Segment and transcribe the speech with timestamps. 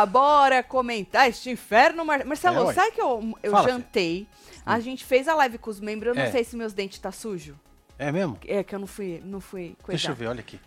[0.00, 2.04] lá, bora comentar este inferno.
[2.04, 2.24] Mar...
[2.24, 4.26] Marcelo, É, sabe que eu, eu Fala, jantei?
[4.64, 6.30] A gente fez a live com os membros, eu não É.
[6.30, 7.58] sei se meus dentes tá sujo.
[7.98, 8.38] É mesmo?
[8.46, 9.96] É que eu não fui, não fui coisar.
[9.96, 10.58] Deixa eu ver, olha aqui.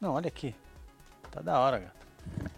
[0.00, 0.54] Não, olha aqui.
[1.30, 2.50] Tá da hora, gato.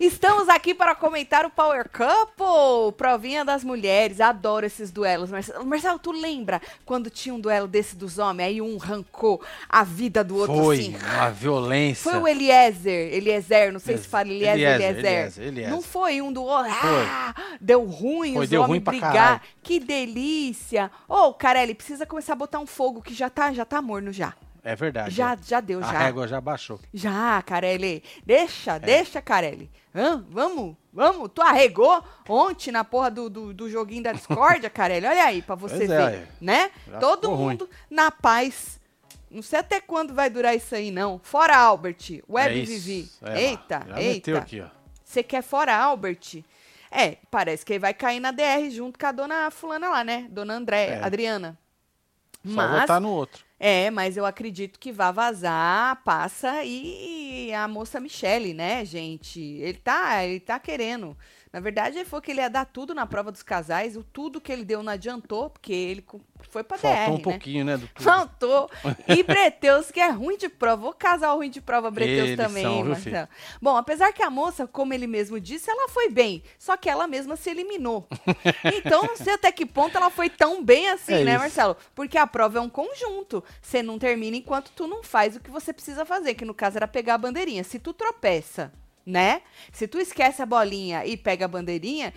[0.00, 4.20] Estamos aqui para comentar o Power Couple, provinha das mulheres.
[4.20, 5.30] Adoro esses duelos.
[5.30, 8.46] Marcelo, Marcelo, tu lembra quando tinha um duelo desse dos homens?
[8.48, 10.96] Aí um arrancou a vida do outro Foi assim.
[10.96, 12.10] uma violência.
[12.10, 15.12] Foi o Eliezer, Eliezer, não sei se fala Eliezer, Eliezer, Eliezer.
[15.12, 15.70] Eliezer, Eliezer.
[15.70, 16.72] Não foi um do outro.
[16.72, 19.12] Ah, deu ruim, Foi, os deu homens ruim brigar.
[19.12, 19.40] caralho.
[19.62, 20.90] Que delícia.
[21.08, 24.34] Ô, Carelli, precisa começar a botar um fogo que já tá, já tá morno já.
[24.64, 25.14] É verdade.
[25.14, 25.38] Já, é.
[25.42, 25.98] já deu, A já.
[25.98, 26.78] régua já baixou.
[26.94, 28.02] Já, Carelli.
[28.24, 28.78] Deixa, É.
[28.78, 29.68] deixa, Carelli.
[29.94, 30.24] Hã?
[30.30, 31.30] Vamos, vamos.
[31.34, 35.06] Tu arregou ontem na porra do, do, do joguinho da discórdia, Carelli?
[35.06, 36.26] Olha aí pra você Pois ver, é, é.
[36.40, 36.70] né?
[36.88, 37.48] Já Todo ficou ruim.
[37.50, 38.80] mundo na paz.
[39.30, 41.18] Não sei até quando vai durar isso aí, não.
[41.22, 42.64] Fora Albert, Web é.
[42.64, 43.10] Vivi.
[43.22, 44.38] É eita, Já eita.
[44.38, 44.68] aqui, ó.
[45.04, 46.42] Você quer fora Albert?
[46.90, 50.26] É, parece que ele vai cair na DR junto com a dona fulana lá, né?
[50.30, 51.04] Dona Andréia, É.
[51.04, 51.58] Adriana.
[52.46, 53.42] Só Mas, votar no outro.
[53.64, 59.40] É, mas eu acredito que vai vazar, passa e a moça Michele, né, gente?
[59.40, 61.16] Ele tá, ele tá querendo.
[61.52, 64.40] Na verdade, ele falou que ele ia dar tudo na prova dos casais, o tudo
[64.40, 66.02] que ele deu não adiantou, porque ele
[66.48, 67.22] foi pra Faltou DR, um né?
[67.22, 67.80] pouquinho, né?
[67.94, 68.70] Faltou.
[69.06, 70.88] E Breteus, que é ruim de prova.
[70.88, 73.28] O casal ruim de prova, Breteus Eles também, são, viu, Marcelo.
[73.60, 76.42] Bom, apesar que a moça, como ele mesmo disse, ela foi bem.
[76.58, 78.08] Só que ela mesma se eliminou.
[78.64, 81.40] Então, não sei até que ponto ela foi tão bem assim, É né, isso.
[81.40, 81.76] Marcelo?
[81.94, 83.42] Porque a prova é um conjunto.
[83.60, 86.78] Você não termina enquanto tu não faz o que você precisa fazer, que no caso
[86.78, 87.62] era pegar a bandeirinha.
[87.64, 88.72] Se tu tropeça,
[89.04, 89.42] né?
[89.72, 92.12] Se tu esquece a bolinha e pega a bandeirinha,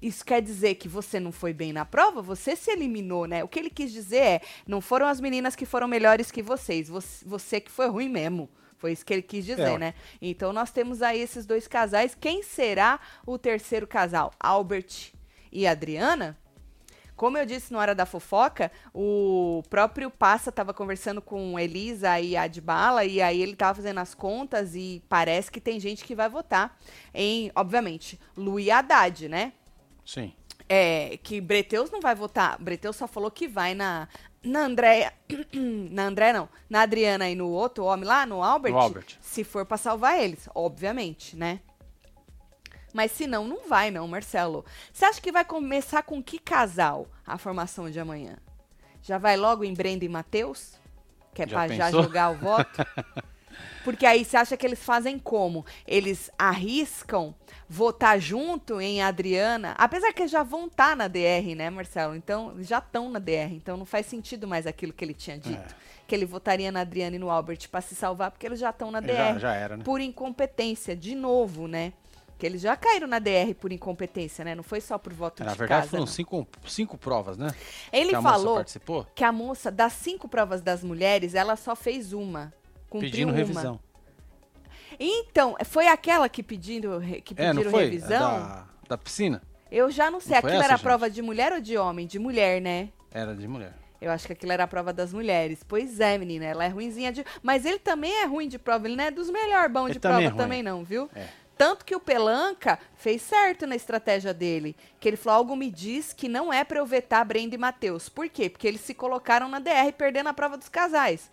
[0.00, 2.22] isso quer dizer que você não foi bem na prova?
[2.22, 3.44] Você se eliminou, né?
[3.44, 6.88] O que ele quis dizer é: não foram as meninas que foram melhores que vocês,
[6.88, 8.48] você, você que foi ruim mesmo.
[8.78, 9.94] Foi isso que ele quis dizer, É, né?
[10.22, 12.16] Então nós temos aí esses dois casais.
[12.18, 14.32] Quem será o terceiro casal?
[14.40, 15.12] Albert
[15.52, 16.38] e Adriana?
[17.20, 22.34] Como eu disse na hora da fofoca, o próprio Passa estava conversando com Elisa e
[22.34, 26.30] Adbala, e aí ele estava fazendo as contas e parece que tem gente que vai
[26.30, 26.78] votar
[27.12, 29.52] em, obviamente, Lu e Haddad, né?
[30.02, 30.32] Sim.
[30.66, 32.56] É, que Breteus não vai votar.
[32.58, 34.08] Breteus só falou que vai na,
[34.42, 35.12] na Andréia.
[35.52, 36.48] na André, não.
[36.70, 38.72] Na Adriana e no outro homem lá, no Albert.
[38.72, 39.18] No Albert.
[39.20, 41.60] Se for pra salvar eles, obviamente, né?
[42.92, 44.64] Mas se não, não vai, não, Marcelo.
[44.92, 48.36] Você acha que vai começar com que casal a formação de amanhã?
[49.02, 50.74] Já vai logo em Brenda e Matheus?
[51.32, 52.02] Que é Já pra já pensou?
[52.02, 52.84] jogar o voto?
[53.84, 55.64] Porque aí você acha que eles fazem como?
[55.86, 57.34] Eles arriscam
[57.68, 62.14] votar junto em Adriana, apesar que já vão estar na DR, né, Marcelo?
[62.14, 65.74] Então, já estão na DR, então não faz sentido mais aquilo que ele tinha dito.
[65.74, 65.90] É.
[66.06, 68.90] Que ele votaria na Adriana e no Albert pra se salvar, porque eles já estão
[68.90, 69.12] na DR.
[69.12, 69.84] Já, já era, né?
[69.84, 71.92] Por incompetência, de novo, né?
[72.40, 74.54] Que eles já caíram na DR por incompetência, né?
[74.54, 76.06] Não foi só por voto Na de verdade, casa, foram não.
[76.06, 77.48] cinco, cinco provas, né?
[77.92, 78.64] Ele que a falou
[79.14, 82.50] que a moça, das cinco provas das mulheres, ela só fez uma.
[82.88, 83.36] Cumpriu Pedindo uma.
[83.36, 83.78] revisão.
[84.98, 87.84] Então, foi aquela que, pedindo, que É, pediram não foi?
[87.84, 88.18] revisão?
[88.40, 89.42] Da, da piscina?
[89.70, 90.32] Eu já não sei.
[90.32, 90.82] Não Aquilo essa, era gente?
[90.82, 92.06] prova de mulher ou de homem?
[92.06, 92.88] De mulher, né?
[93.12, 93.74] Era de mulher.
[94.00, 95.62] Eu acho que aquilo era a prova das mulheres.
[95.62, 97.22] Pois é, menina, ela é ruinzinha de.
[97.42, 100.00] Mas ele também é ruim de prova, ele não é dos melhores bons Ele de
[100.00, 101.10] também prova é também, não, viu?
[101.14, 101.26] É.
[101.60, 104.74] Tanto que o Pelanca fez certo na estratégia dele.
[104.98, 108.08] Que ele falou: algo me diz que não é pra eu vetar Brenda e Matheus.
[108.08, 108.48] Por quê?
[108.48, 111.30] Porque eles se colocaram na DR perdendo a prova dos casais.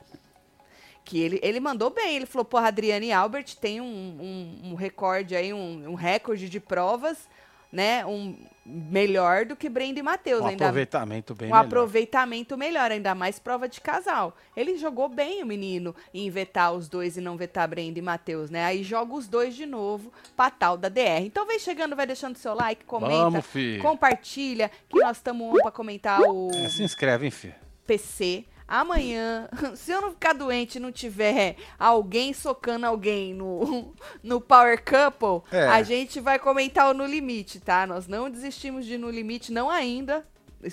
[1.06, 2.18] Que ele, ele mandou bem.
[2.18, 6.50] Ele falou: porra, Adriana e Albert tem um, um, um recorde aí, um, um recorde
[6.50, 7.30] de provas,
[7.72, 8.06] né?
[8.06, 8.36] Um
[8.66, 10.42] melhor do que Brenda e Matheus.
[10.42, 11.66] Um ainda aproveitamento bem um melhor.
[11.66, 14.36] aproveitamento melhor, ainda mais prova de casal.
[14.56, 18.50] Ele jogou bem o menino em vetar os dois e não vetar Brenda e Matheus,
[18.50, 18.66] né?
[18.66, 21.22] Aí joga os dois de novo pra tal da DR.
[21.22, 23.46] Então vem chegando, vai deixando seu like, comenta, Vamos,
[23.82, 27.54] compartilha, que nós estamos on pra comentar o É, se inscreve, hein, fi.
[27.86, 28.46] PC.
[28.68, 34.84] Amanhã, se eu não ficar doente e não tiver alguém socando alguém no, no Power
[34.84, 35.68] Couple, É.
[35.68, 37.88] a gente vai comentar o No Limite, tá?
[37.88, 40.26] Nós não desistimos de No Limite, não ainda.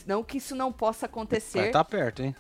[0.06, 1.61] Não que isso não possa acontecer.
[1.61, 2.35] Vai tá perto, hein?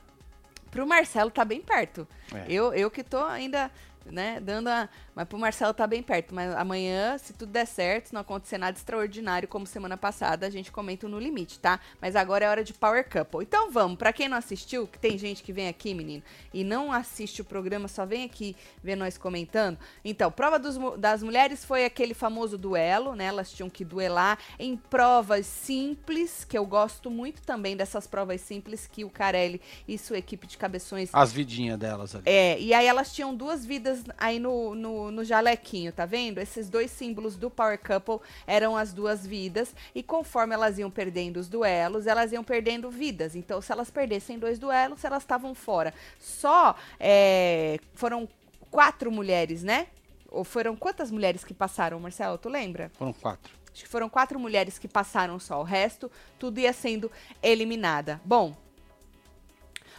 [0.70, 2.08] Pro Marcelo tá bem perto.
[2.34, 2.46] É.
[2.48, 3.70] Eu, eu que tô ainda,
[4.06, 4.88] né, dando a.
[5.14, 6.34] Mas pro Marcelo tá bem perto.
[6.34, 10.50] Mas amanhã, se tudo der certo, se não acontecer nada extraordinário como semana passada, a
[10.50, 11.78] gente comenta o no limite, tá?
[12.00, 13.42] Mas agora é hora de Power Couple.
[13.42, 16.22] Então vamos, pra quem não assistiu, que tem gente que vem aqui, menino,
[16.52, 19.78] e não assiste o programa, só vem aqui ver nós comentando.
[20.04, 23.26] Então, prova dos das mulheres foi aquele famoso duelo, né?
[23.26, 28.88] Elas tinham que duelar em provas simples, que eu gosto muito também dessas provas simples
[28.90, 32.24] que o Carelli e sua equipe de cabeções As vidinhas delas ali.
[32.26, 36.38] é, e aí elas tinham duas vidas aí no, no, no jalequinho, tá vendo?
[36.38, 41.38] Esses dois símbolos do Power Couple eram as duas vidas, e conforme elas iam perdendo
[41.38, 43.36] os duelos, elas iam perdendo vidas.
[43.36, 45.92] Então, se elas perdessem dois duelos, elas estavam fora.
[46.18, 48.28] Só é, foram
[48.70, 49.86] quatro mulheres, né?
[50.30, 52.38] Ou foram quantas mulheres que passaram, Marcelo?
[52.38, 52.90] Tu lembra?
[52.94, 53.52] Foram quatro.
[53.72, 55.60] Acho que foram quatro mulheres que passaram só.
[55.60, 57.10] O resto, tudo ia sendo
[57.42, 58.20] eliminada.
[58.24, 58.56] Bom,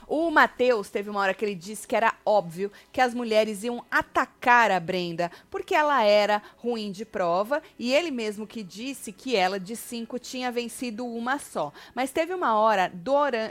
[0.07, 3.83] o Matheus teve uma hora que ele disse que era óbvio que as mulheres iam
[3.89, 9.35] atacar a Brenda, porque ela era ruim de prova, e ele mesmo que disse que
[9.35, 11.71] ela, de cinco, tinha vencido uma só.
[11.93, 12.91] Mas teve uma hora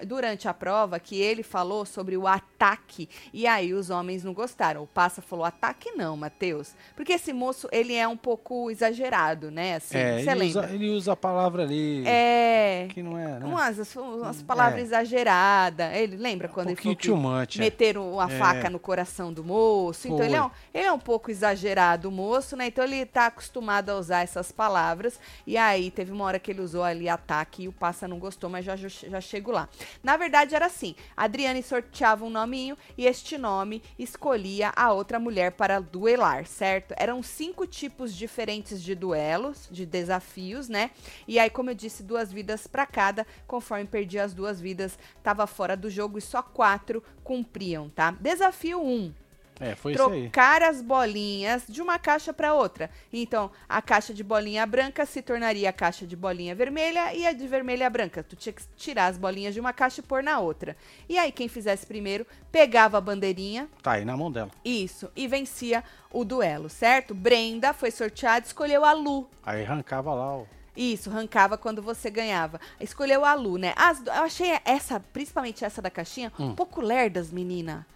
[0.07, 4.83] durante a prova que ele falou sobre o ataque, e aí os homens não gostaram.
[4.83, 9.77] O Passa falou: ataque não, Matheus, porque esse moço, ele é um pouco exagerado, né?
[9.77, 10.47] Assim, é, ele lembra?
[10.47, 12.07] usa, ele usa a palavra ali.
[12.07, 12.89] É.
[12.91, 13.47] Que não é, né?
[13.47, 14.83] Umas, umas palavras é.
[14.83, 15.95] exageradas.
[15.95, 18.39] Ele lembra quando um ele falou que much, meteram a é.
[18.39, 20.09] faca no coração do moço?
[20.09, 22.67] Então ele é, um, ele é um pouco exagerado, o moço, né?
[22.67, 25.19] Então ele tá acostumado a usar essas palavras.
[25.47, 28.49] E aí teve uma hora que ele usou ali ataque e o Passa não gostou,
[28.49, 29.69] mas já, já chego lá.
[30.03, 35.53] Na verdade era assim: Adriane sorteava um nominho e este nome escolhia a outra mulher
[35.53, 36.95] para duelar, certo?
[36.97, 40.91] Eram cinco tipos diferentes de duelos, de desafios, né?
[41.27, 43.27] E aí, como eu disse, duas vidas para cada.
[43.47, 48.11] Conforme perdia as duas vidas, tava fora do jogo e só quatro cumpriam, tá?
[48.11, 48.85] Desafio 1.
[48.85, 49.15] Um,
[49.61, 52.91] é, foi trocar as bolinhas de uma caixa para outra.
[53.13, 57.33] Então, a caixa de bolinha branca se tornaria a caixa de bolinha vermelha e a
[57.33, 58.25] de vermelha branca.
[58.25, 60.77] Tu tinha que tirar as bolinhas de uma caixa e pôr na outra.
[61.09, 63.69] E aí, quem fizesse primeiro, pegava a bandeirinha.
[63.81, 64.51] Tá aí na mão dela.
[64.65, 67.15] Isso, e vencia o duelo, certo?
[67.15, 69.31] Brenda foi sorteada, escolheu a Lu.
[69.45, 72.61] Aí arrancava lá o isso, arrancava quando você ganhava.
[72.81, 73.73] Escolheu a Lu, né?
[73.77, 76.49] As, eu achei essa, principalmente essa da caixinha, hum.
[76.49, 77.87] um pouco lerdas, menina.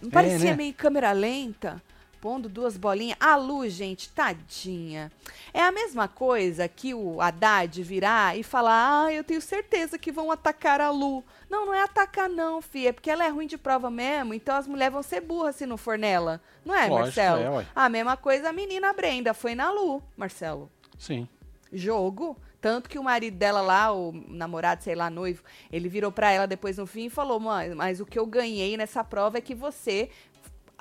[0.00, 0.56] Não parecia é, né?
[0.56, 1.80] meio câmera lenta,
[2.20, 3.16] pondo duas bolinhas.
[3.20, 5.10] A Lu, gente, tadinha.
[5.54, 10.12] É a mesma coisa que o Haddad virar e falar: Ah, eu tenho certeza que
[10.12, 11.24] vão atacar a Lu.
[11.48, 14.56] Não, não é atacar, não, filha, é porque ela é ruim de prova mesmo, então
[14.56, 16.40] as mulheres vão ser burras se não for nela.
[16.64, 17.60] Não é, Lógico, Marcelo?
[17.60, 20.70] É, a mesma coisa a menina Brenda, foi na Lu, Marcelo.
[20.98, 21.28] Sim
[21.72, 22.36] jogo.
[22.60, 26.46] Tanto que o marido dela lá, o namorado, sei lá, noivo, ele virou para ela
[26.46, 29.54] depois no fim e falou: Mãe, mas o que eu ganhei nessa prova é que
[29.54, 30.10] você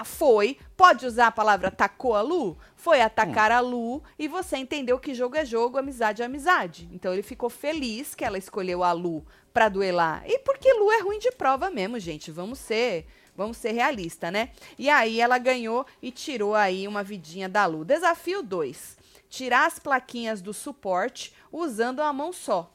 [0.04, 2.58] foi, pode usar a palavra atacou a Lu?
[2.76, 6.90] Foi atacar a Lu e você entendeu que jogo é jogo, amizade é amizade.
[6.92, 10.24] Então ele ficou feliz que ela escolheu a Lu para duelar.
[10.26, 12.32] E porque Lu é ruim de prova mesmo, gente.
[12.32, 13.06] Vamos ser,
[13.36, 14.50] vamos ser realista, né?
[14.78, 17.86] E aí ela ganhou e tirou aí uma vidinha da Lu.
[17.86, 19.01] Desafio 2
[19.32, 22.72] tirar as plaquinhas do suporte usando uma mão só.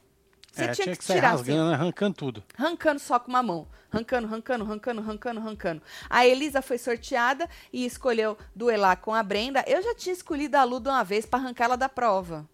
[0.51, 2.43] Você é, tinha, tinha, que, que tirar rasgando, assim, arrancando tudo.
[2.57, 3.69] Arrancando só com uma mão.
[3.93, 5.83] Arrancando, arrancando, arrancando, arrancando, arrancando.
[6.09, 9.63] A Elisa foi sorteada e escolheu duelar com a Brenda.
[9.67, 12.49] Eu já tinha escolhido a Lu de uma vez para arrancar ela da prova.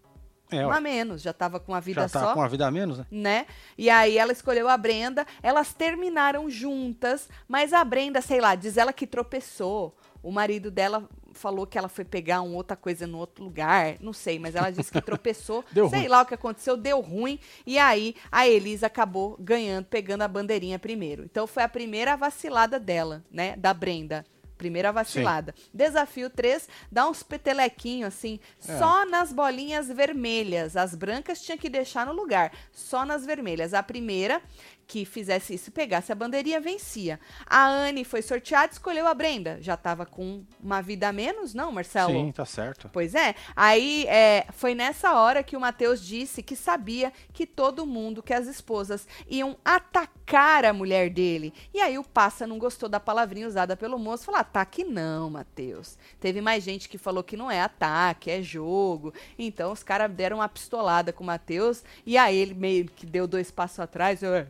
[0.51, 2.33] É, uma menos, já estava com a vida já tá só.
[2.33, 3.05] com a vida a menos, né?
[3.09, 3.45] né?
[3.77, 8.77] E aí ela escolheu a Brenda, elas terminaram juntas, mas a Brenda, sei lá, diz
[8.77, 9.97] ela que tropeçou.
[10.21, 14.13] O marido dela falou que ela foi pegar uma outra coisa no outro lugar, não
[14.13, 16.07] sei, mas ela disse que tropeçou, sei ruim.
[16.07, 20.79] lá o que aconteceu, deu ruim, e aí a Elisa acabou ganhando, pegando a bandeirinha
[20.79, 21.23] primeiro.
[21.23, 24.25] Então foi a primeira vacilada dela, né, da Brenda.
[24.57, 25.53] Primeira vacilada.
[25.57, 25.69] Sim.
[25.73, 28.77] Desafio 3, dá uns petelequinhos assim, é.
[28.77, 30.77] só nas bolinhas vermelhas.
[30.77, 33.73] As brancas tinha que deixar no lugar, só nas vermelhas.
[33.73, 34.41] A primeira
[34.87, 37.19] que fizesse isso, pegasse a bandeirinha, vencia.
[37.45, 39.57] A Anne foi sorteada e escolheu a Brenda.
[39.61, 42.11] Já estava com uma vida a menos, não, Marcelo?
[42.11, 42.89] Sim, tá certo.
[42.91, 43.35] Pois é.
[43.55, 48.33] Aí é, foi nessa hora que o Matheus disse que sabia que todo mundo, que
[48.33, 51.53] as esposas iam atacar a mulher dele.
[51.73, 54.25] E aí o Passa não gostou da palavrinha usada pelo moço.
[54.25, 55.97] Falou: ataque não, Matheus.
[56.19, 59.13] Teve mais gente que falou que não é ataque, é jogo.
[59.37, 61.83] Então os caras deram uma pistolada com o Matheus.
[62.05, 64.21] E aí ele meio que deu dois passos atrás.
[64.21, 64.47] É,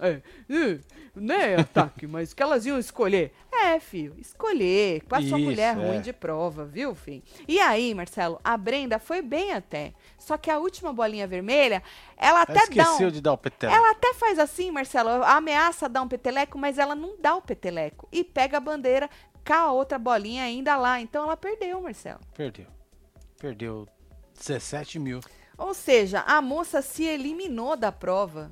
[0.00, 0.78] é, é,
[1.14, 3.32] né, ataque, mas que elas iam escolher.
[3.52, 5.02] É, filho, escolher.
[5.02, 5.80] Com a sua mulher é.
[5.80, 7.22] ruim de prova, viu, filho?
[7.46, 9.94] E aí, Marcelo, a Brenda foi bem até.
[10.18, 11.82] Só que a última bolinha vermelha,
[12.16, 13.06] ela até esqueceu dá.
[13.06, 13.78] Um, de dar o peteleco.
[13.78, 18.08] Ela até faz assim, Marcelo, ameaça dar um peteleco, mas ela não dá o peteleco.
[18.10, 19.08] E pega a bandeira
[19.46, 21.00] com a outra bolinha ainda lá.
[21.00, 22.20] Então ela perdeu, Marcelo.
[22.36, 22.66] Perdeu.
[23.38, 23.86] Perdeu
[24.36, 25.20] 17 mil.
[25.56, 28.50] Ou seja, a moça se eliminou da prova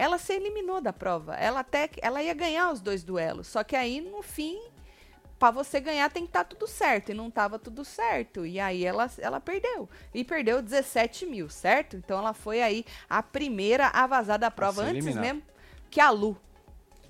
[0.00, 1.34] ela se eliminou da prova.
[1.34, 3.46] Ela até ela ia ganhar os dois duelos.
[3.46, 4.58] Só que aí, no fim,
[5.38, 7.10] para você ganhar tem que estar tá tudo certo.
[7.10, 8.46] E não estava tudo certo.
[8.46, 9.88] E aí ela, ela perdeu.
[10.14, 11.96] E perdeu 17 mil, certo?
[11.96, 15.42] Então ela foi aí a primeira a vazar da prova antes mesmo
[15.90, 16.34] que a Lu.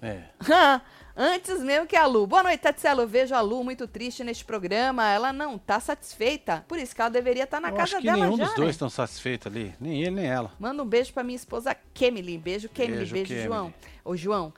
[0.02, 0.24] É.
[1.16, 2.26] Antes mesmo que a Lu.
[2.26, 3.06] Boa noite, Tatselo.
[3.06, 5.08] Vejo a Lu muito triste neste programa.
[5.10, 6.64] Ela não tá satisfeita.
[6.68, 8.54] Por isso que ela deveria estar na Eu casa acho que dela nenhum já, dos
[8.54, 8.70] dois né?
[8.70, 9.74] estão satisfeitos ali.
[9.80, 10.52] Nem ele, nem ela.
[10.58, 12.38] Manda um beijo pra minha esposa Kemily.
[12.38, 12.96] Beijo, Kemily.
[12.98, 13.46] Beijo, Beijo, Kemily.
[13.46, 13.74] João.
[14.04, 14.52] Ô, João,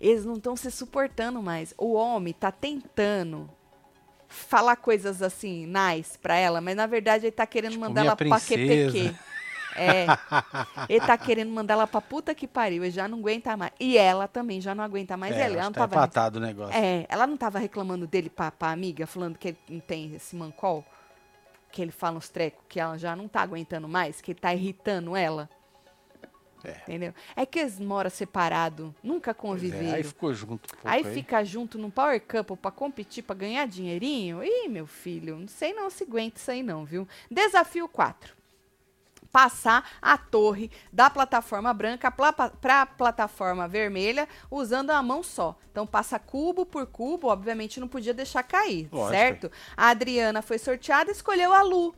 [0.00, 1.74] eles não estão se suportando mais.
[1.78, 3.48] O homem tá tentando
[4.28, 8.16] falar coisas assim, nice pra ela, mas na verdade ele tá querendo Tipo, mandar ela
[8.16, 8.92] pra princesa.
[8.92, 9.14] QPQ.
[9.76, 10.06] É.
[10.88, 12.82] Ele tá querendo mandar ela pra puta que pariu.
[12.84, 13.72] Ele já não aguenta mais.
[13.78, 15.54] E ela também já não aguenta mais é, ela.
[15.54, 16.74] Ela não tá tava empatado o negócio.
[16.76, 20.34] é, ela não tava reclamando dele pra, pra amiga, falando que ele não tem esse
[20.36, 20.84] mancol?
[21.70, 24.54] Que ele fala uns trecos, que ela já não tá aguentando mais, que ele tá
[24.54, 25.48] irritando ela.
[26.64, 26.70] É.
[26.82, 27.14] Entendeu?
[27.36, 29.94] É que eles moram separado, nunca Pois é, conviveram.
[29.94, 31.14] aí ficou junto um Aí aí.
[31.14, 34.42] fica junto num Power Couple pra competir, pra ganhar dinheirinho.
[34.42, 37.06] Ih, meu filho, não sei não se aguenta isso aí não, viu?
[37.30, 38.34] Desafio 4.
[39.36, 45.54] Passar a torre da plataforma branca para a plataforma vermelha usando a mão só.
[45.70, 49.14] Então passa cubo por cubo, obviamente não podia deixar cair, Lógico.
[49.14, 49.52] certo?
[49.76, 51.94] A Adriana foi sorteada e escolheu a Lu.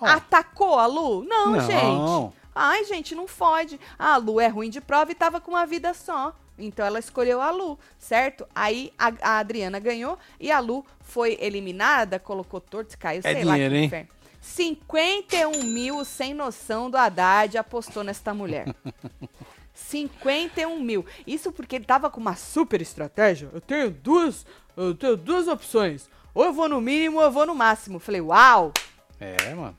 [0.00, 0.06] Ó.
[0.06, 1.24] Atacou a Lu?
[1.24, 1.60] Não, Não.
[1.60, 2.36] gente.
[2.54, 3.78] Ai, gente, não fode.
[3.98, 6.34] A Lu é ruim de prova e tava com uma vida só.
[6.58, 8.46] Então ela escolheu a Lu, certo?
[8.54, 13.44] Aí a, a Adriana ganhou e a Lu foi eliminada, colocou torto, caiu, É sei
[13.44, 14.08] lá que dinheiro, hein?
[14.40, 14.78] Inferno.
[14.88, 18.74] 51 mil sem noção do Haddad apostou nesta mulher.
[19.74, 21.06] 51 mil.
[21.26, 23.48] Isso porque ele tava com uma super estratégia.
[23.52, 24.44] Eu tenho duas,
[24.76, 26.08] eu tenho duas opções.
[26.34, 27.98] Ou eu vou no mínimo ou eu vou no máximo.
[27.98, 28.72] Falei, uau!
[29.20, 29.76] É, mano.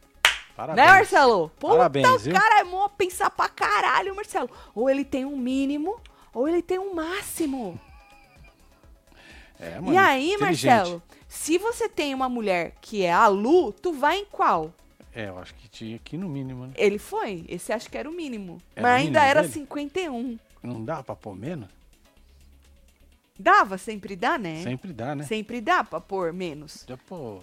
[0.55, 0.85] Parabéns.
[0.85, 1.51] Né, Marcelo?
[1.57, 4.49] Puta, Parabéns, o cara é mó pensar pra caralho, Marcelo.
[4.75, 6.01] Ou ele tem um mínimo,
[6.33, 7.79] ou ele tem um máximo.
[9.57, 9.93] É, mano.
[9.93, 10.37] e aí.
[10.37, 14.73] Marcelo, se você tem uma mulher que é a Lu, tu vai em qual?
[15.13, 16.73] É, eu acho que tinha aqui no mínimo, né?
[16.75, 17.45] Ele foi.
[17.47, 18.57] Esse acho que era o mínimo.
[18.75, 19.53] Era Mas o ainda mínimo era dele?
[19.53, 20.39] 51.
[20.63, 21.69] Não dá pra pôr menos?
[23.37, 24.63] Dava, sempre dá, né?
[24.63, 25.23] Sempre dá, né?
[25.23, 26.83] Sempre dá pra pôr menos.
[26.87, 27.39] Já pô,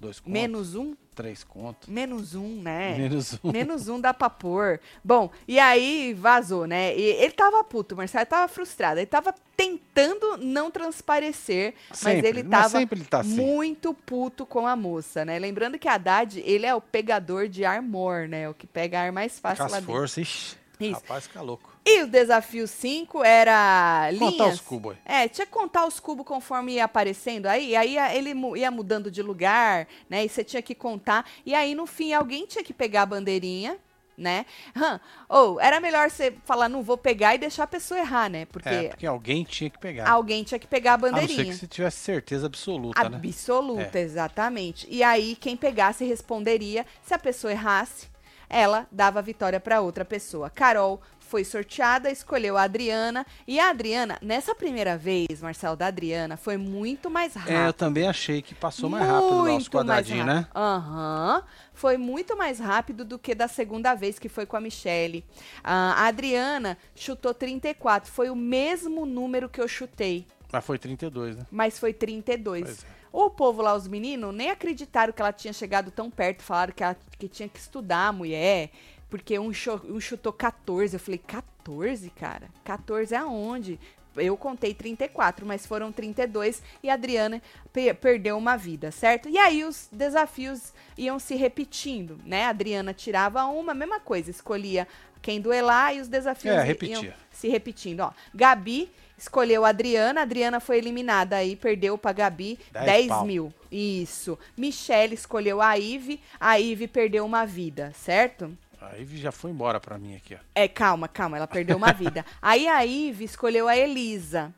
[0.00, 0.32] dois contos.
[0.32, 0.94] Menos um?
[1.14, 1.88] Três contos.
[1.88, 2.96] Menos um, né?
[2.98, 3.52] Menos um.
[3.52, 4.80] Menos um dá pra pôr.
[5.02, 6.96] Bom, e aí vazou, né?
[6.96, 8.98] E ele tava puto, o Marcelo tava frustrado.
[8.98, 13.28] Ele tava tentando não transparecer, mas Sempre, ele mas tava sempre ele tá assim.
[13.36, 15.38] muito puto com a moça, né?
[15.38, 18.48] Lembrando que a Haddad, ele é o pegador de ar-mor, né?
[18.48, 19.94] O que pega ar mais fácil as lá dentro.
[19.94, 20.63] forças, ixi.
[20.80, 20.94] Isso.
[20.94, 21.72] Rapaz, fica louco.
[21.86, 24.30] E o desafio 5 era linhas.
[24.32, 25.24] Contar os cubos aí.
[25.24, 29.22] É, tinha que contar os cubos conforme ia aparecendo aí, aí ele ia mudando de
[29.22, 30.24] lugar, né?
[30.24, 31.24] E você tinha que contar.
[31.44, 33.76] E aí, no fim, alguém tinha que pegar a bandeirinha,
[34.16, 34.46] né?
[34.76, 38.46] Hã, Ou era melhor você falar, não vou pegar e deixar a pessoa errar, né?
[38.46, 40.08] Porque É, porque alguém tinha que pegar.
[40.08, 41.52] alguém tinha que pegar a A não ser bandeirinha.
[41.52, 43.16] que você tivesse certeza absoluta, né?
[43.16, 44.86] Absoluta, exatamente.
[44.90, 46.86] E aí, quem pegasse responderia.
[47.02, 48.06] Se a pessoa errasse,
[48.48, 50.50] ela dava a vitória para outra pessoa.
[50.50, 53.26] Carol foi sorteada, escolheu a Adriana.
[53.48, 57.52] E a Adriana, nessa primeira vez, Marcelo, da Adriana, foi muito mais rápido.
[57.56, 60.34] É, eu também achei que passou mais rápido lá os Muito mais quadradinhos, né?
[60.34, 60.56] rápido.
[60.56, 61.42] Aham.
[61.72, 65.24] Foi muito mais rápido do que da segunda vez que foi com a Michelle.
[65.62, 68.10] Ah, a Adriana chutou 34.
[68.12, 70.26] Foi o mesmo número que eu chutei.
[70.52, 71.46] Mas foi 32, né?
[71.50, 72.62] Mas foi 32.
[72.62, 73.03] Pois é.
[73.16, 76.42] O povo lá, os meninos, nem acreditaram que ela tinha chegado tão perto.
[76.42, 78.70] Falaram que, ela, que tinha que estudar a mulher.
[79.08, 79.52] Porque um,
[79.88, 80.94] um chutou 14.
[80.96, 82.48] Eu falei, 14, cara?
[82.64, 83.78] 14 aonde?
[84.16, 87.40] Eu contei 34, mas foram 32 e a Adriana
[87.72, 89.28] pe- perdeu uma vida, certo?
[89.28, 92.44] E aí os desafios iam se repetindo, né?
[92.44, 94.86] A Adriana tirava uma, mesma coisa, escolhia
[95.20, 97.16] quem duelar e os desafios É, iam repetia.
[97.32, 98.12] se repetindo, ó.
[98.32, 103.24] Gabi escolheu a Adriana, a Adriana foi eliminada aí, perdeu pra Gabi Dez 10 pau.
[103.26, 103.54] mil.
[103.70, 104.38] Isso.
[104.56, 108.56] Michelle escolheu a Ive, a Ive perdeu uma vida, certo?
[108.80, 110.38] Aí já foi embora pra mim aqui, ó.
[110.54, 112.24] É, calma, calma, ela perdeu uma vida.
[112.42, 114.52] Aí a Ive escolheu a Elisa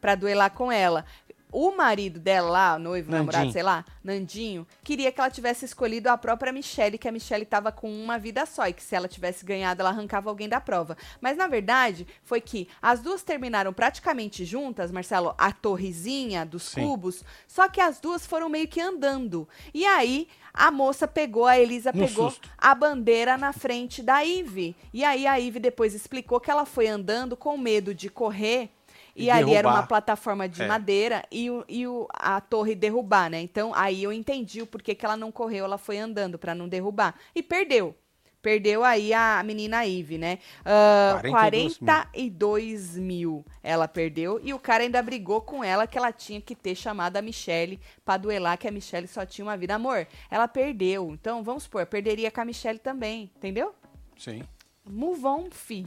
[0.00, 1.04] pra duelar com ela.
[1.56, 3.26] O marido dela lá, noivo, Nandinho.
[3.26, 7.44] namorado, sei lá, Nandinho, queria que ela tivesse escolhido a própria Michelle, que a Michelle
[7.46, 10.60] tava com uma vida só e que se ela tivesse ganhado, ela arrancava alguém da
[10.60, 10.96] prova.
[11.20, 16.80] Mas na verdade, foi que as duas terminaram praticamente juntas, Marcelo, a torrezinha dos Sim.
[16.82, 19.48] cubos, só que as duas foram meio que andando.
[19.72, 22.50] E aí a moça pegou, a Elisa No pegou susto.
[22.58, 24.74] a bandeira na frente da Ive.
[24.92, 28.70] E aí a Ive depois explicou que ela foi andando com medo de correr.
[29.16, 30.66] E, E ali era uma plataforma de É.
[30.66, 33.40] madeira e, o, e o- a torre derrubar, né?
[33.40, 36.68] Então aí eu entendi o porquê que ela não correu, ela foi andando pra não
[36.68, 37.14] derrubar.
[37.34, 37.94] E perdeu.
[38.42, 40.38] Perdeu aí a menina Ive, né?
[40.66, 41.86] Ah, 42 mil.
[41.86, 44.38] 42 mil ela perdeu.
[44.42, 47.80] E o cara ainda brigou com ela que ela tinha que ter chamado a Michelle
[48.04, 49.74] pra duelar, que a Michelle só tinha uma vida.
[49.74, 51.10] Amor, ela perdeu.
[51.12, 53.74] Então, vamos supor, perderia com a Michelle também, entendeu?
[54.18, 54.42] Sim.
[54.86, 55.86] Move on, fi.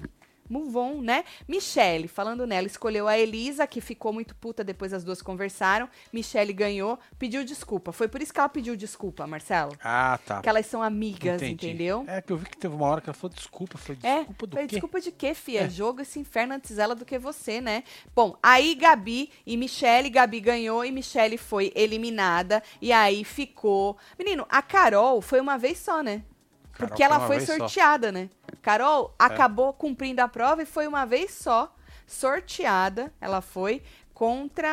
[0.50, 1.24] Move on, né?
[1.48, 5.90] Michelle, falando nela, escolheu a Elisa, que ficou muito puta depois as duas conversaram.
[6.14, 7.92] Michelle ganhou, pediu desculpa.
[7.92, 9.74] Foi por isso que ela pediu desculpa, Marcelo.
[9.84, 10.42] Ah, tá.
[10.42, 11.68] Que elas são amigas, Entendi.
[11.68, 12.06] entendeu?
[12.08, 13.78] É que eu vi que teve uma hora que ela falou desculpa.
[13.78, 14.68] Falei, É, desculpa do foi quê?
[14.76, 15.62] desculpa de quê, fia?
[15.62, 15.70] É.
[15.70, 17.84] Jogo esse inferno antes ela do que você, né?
[18.16, 22.64] Bom, aí Gabi e Michelle, Gabi ganhou e Michelle foi eliminada.
[22.82, 23.98] E aí ficou.
[24.18, 26.24] Menino, a Carol foi uma vez só, né?
[26.74, 27.56] Carol Porque ela uma foi vez só.
[27.56, 27.58] É.
[27.58, 28.30] sorteada, né?
[28.62, 31.74] Carol acabou cumprindo a prova e foi uma vez só
[32.06, 33.14] sorteada.
[33.20, 33.82] Ela foi
[34.14, 34.70] contra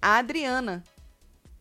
[0.00, 0.82] a Adriana.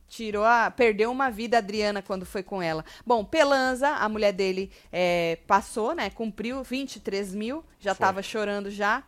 [0.07, 0.71] Tirou a.
[0.71, 2.83] Perdeu uma vida a Adriana quando foi com ela.
[3.05, 6.09] Bom, Pelanza, a mulher dele, é, passou, né?
[6.09, 7.63] Cumpriu 23 mil.
[7.79, 8.05] Já Foi.
[8.07, 9.03] tava chorando já.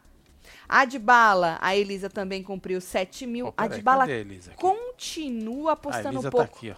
[0.70, 3.48] Adbala, a Elisa também cumpriu 7 mil.
[3.48, 4.60] Pô, peraí, Adbala cadê a Elisa aqui?
[4.60, 6.58] continua A apostando tá pouco.
[6.58, 6.76] aqui, ó.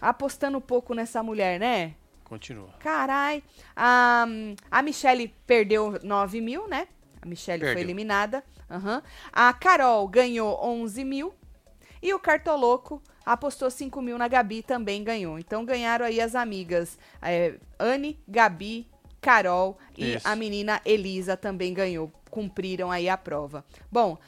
[0.00, 1.94] apostando pouco nessa mulher, né?
[2.28, 2.68] Continua.
[2.80, 3.42] Carai.
[3.74, 4.26] A,
[4.70, 6.86] a Michelle perdeu 9 mil, né?
[7.22, 7.84] A Michelle foi Perdeu.
[7.84, 8.44] eliminada.
[8.70, 9.02] Aham.
[9.32, 11.34] A Carol ganhou 11 mil.
[12.02, 15.38] E o Cartoloco apostou 5 mil na Gabi também ganhou.
[15.38, 18.86] Então ganharam aí as amigas é, Anne, Gabi,
[19.20, 20.28] Carol e Isso.
[20.28, 22.12] a menina Elisa também ganhou.
[22.30, 23.64] Cumpriram aí a prova.
[23.90, 24.18] Bom,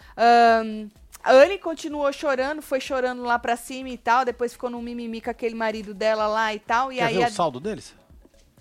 [1.22, 4.24] a Anne continuou chorando, foi chorando lá pra cima e tal.
[4.24, 6.92] Depois ficou num mimimi com aquele marido dela lá e tal.
[6.92, 7.94] E Quer aí ver a- o saldo deles?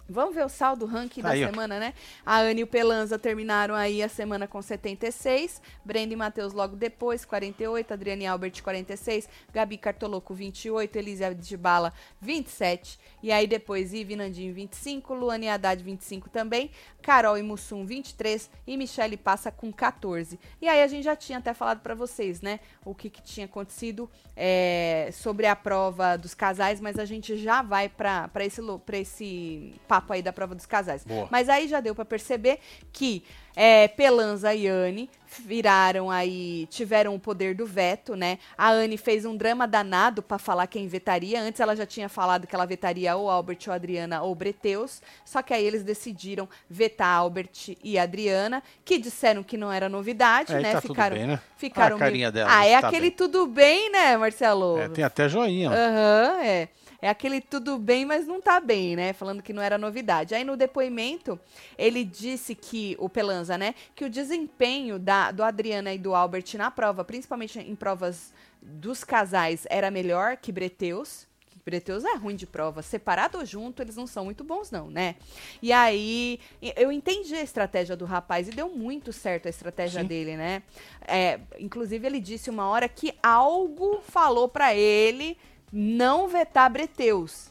[0.09, 1.33] Vamos ver o saldo ranking da ó.
[1.33, 1.93] semana, né?
[2.25, 5.61] A Anne e o Pelanza terminaram aí a semana com 76.
[5.85, 7.93] Brenda e Matheus logo depois, 48.
[7.93, 9.29] Adriane Albert, 46.
[9.53, 10.95] Gabi Cartoloco, 28.
[10.97, 12.97] Elisa de Bala, 27.
[13.21, 15.13] E aí depois Ive Nandinho, 25.
[15.13, 16.71] Luane e Haddad, 25 também.
[17.01, 18.49] Carol e Mussum, 23.
[18.65, 20.39] E Michele passa com 14.
[20.61, 22.59] E aí a gente já tinha até falado pra vocês, né?
[22.83, 27.61] O que, que tinha acontecido é, sobre a prova dos casais, mas a gente já
[27.61, 31.03] vai pra pra esse, pra esse papo aí da prova dos casais.
[31.03, 31.27] Boa.
[31.29, 32.59] Mas aí já deu pra perceber
[32.91, 33.23] que
[33.55, 35.09] é, Pelanza e Anne
[35.45, 38.37] viraram aí, tiveram o poder do veto, né?
[38.57, 41.41] A Anne fez um drama danado pra falar quem vetaria.
[41.41, 45.01] Antes ela já tinha falado que ela vetaria ou Albert ou Adriana ou Breteus.
[45.25, 50.55] Só que aí eles decidiram vetar Albert e Adriana, que disseram que não era novidade,
[50.55, 50.73] Aí né?
[50.73, 51.39] tá tudo ficaram, bem, né?
[51.57, 53.11] ficaram Ah, a carinha meio- dela, Ah, é tá aquele bem.
[53.11, 54.79] tudo bem, né, Marcelo?
[54.79, 55.69] É, tem até joinha.
[55.69, 56.69] Aham, é.
[57.01, 59.13] É aquele tudo bem, mas não tá bem, né?
[59.13, 60.35] Falando que não era novidade.
[60.35, 61.39] Aí no depoimento,
[61.77, 63.73] ele disse que, o Pelanza, né?
[63.95, 69.03] Que o desempenho da, do Adriana e do Albert na prova, principalmente em provas dos
[69.03, 71.27] casais, era melhor que Breteus.
[71.63, 72.81] Breteus é ruim de prova.
[72.81, 75.15] Separado ou junto, eles não são muito bons, não, né?
[75.61, 76.39] E aí,
[76.75, 80.07] eu entendi a estratégia do rapaz e deu muito certo a estratégia Sim.
[80.07, 80.63] dele, né?
[81.07, 85.37] É, inclusive, ele disse uma hora que algo falou pra ele
[85.71, 87.49] não vetar Breteus.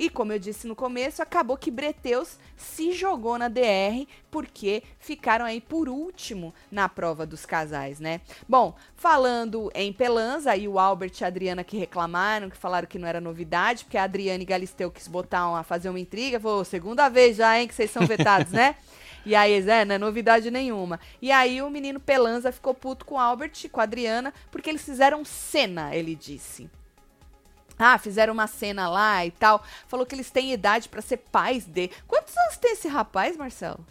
[0.00, 5.44] E como eu disse no começo, acabou que Breteus se jogou na DR porque ficaram
[5.44, 8.22] aí por último na prova dos casais, né?
[8.48, 12.98] Bom, falando em Pelanza, aí o Albert e a Adriana que reclamaram, que falaram que
[12.98, 16.64] não era novidade, porque a Adriana e Galisteu quis botar uma, fazer uma intriga, falou,
[16.64, 18.76] segunda vez já, hein, que vocês são vetados, né?
[19.26, 20.98] E aí, é, não é novidade nenhuma.
[21.20, 24.70] E aí o menino Pelanza ficou puto com o Albert, e com a Adriana, porque
[24.70, 26.70] eles fizeram cena, ele disse.
[27.82, 29.64] Ah, fizeram uma cena lá e tal.
[29.88, 31.88] Falou que eles têm idade pra ser pais de.
[32.06, 33.84] Quantos anos tem esse rapaz, Marcelo?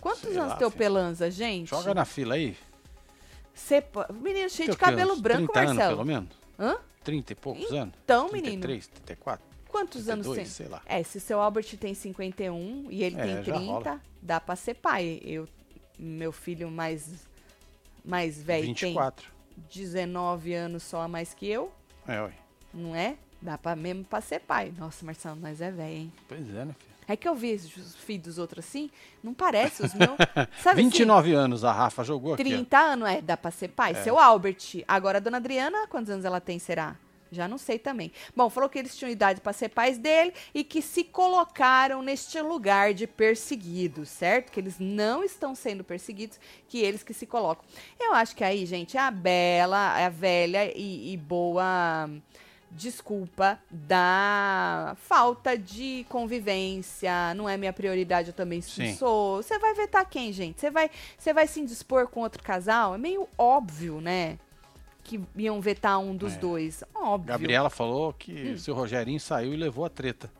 [0.00, 0.78] Quantos Sei anos lá, tem o filho.
[0.78, 1.68] Pelanza, gente?
[1.70, 2.56] Joga na fila aí.
[4.14, 5.96] Menino cheio Tem de cabelo Uns branco, 30 anos, Marcelo.
[5.96, 6.28] pelo menos.
[6.58, 6.76] Hã?
[7.04, 7.94] 30 e poucos anos.
[8.04, 8.62] Então, menino.
[8.62, 10.46] 33, 34, Quantos anos 32, tem?
[10.46, 10.82] sei lá.
[10.86, 14.00] É, se seu Albert tem 51 e ele É, tem já 30, rola.
[14.22, 15.20] dá pra ser pai.
[15.24, 15.48] Eu,
[15.98, 17.26] meu filho mais,
[18.04, 19.30] mais velho tem 24.
[19.70, 21.72] 19 anos só a mais que eu,
[22.06, 22.32] É, ué.
[22.76, 23.16] Não é?
[23.40, 24.72] Dá pra, mesmo pra ser pai.
[24.76, 26.12] Nossa, Marcelo, nós é velho, hein?
[26.28, 26.96] Pois é, né, filho?
[27.08, 28.90] É que eu vi os filhos dos outros assim,
[29.22, 30.16] não parece os meus.
[30.60, 33.92] Sabe 29 anos a Rafa jogou assim, aqui, 30 anos, é, dá pra ser pai.
[33.92, 34.02] É.
[34.02, 34.82] Seu Albert.
[34.88, 36.96] Agora a dona Adriana, quantos anos ela tem, será?
[37.30, 38.10] Já não sei também.
[38.34, 42.40] Bom, falou que eles tinham idade pra ser pais dele e que se colocaram neste
[42.40, 44.50] lugar de perseguidos, certo?
[44.50, 47.64] Que eles não estão sendo perseguidos, que eles que se colocam.
[48.00, 52.08] Eu acho que aí, gente, a bela, a velha e, e boa
[52.70, 58.94] desculpa da falta de convivência, não é minha prioridade, eu também Sim.
[58.94, 59.42] sou.
[59.42, 60.60] Você vai vetar quem, gente?
[60.60, 62.94] Você vai, você vai se indispor com outro casal?
[62.94, 64.38] É meio óbvio, né?
[65.04, 66.38] Que iam vetar um dos É.
[66.38, 66.82] dois.
[66.94, 67.28] Óbvio.
[67.28, 68.52] Gabriela falou que Hum.
[68.54, 70.30] o seu Rogerinho saiu e levou a treta.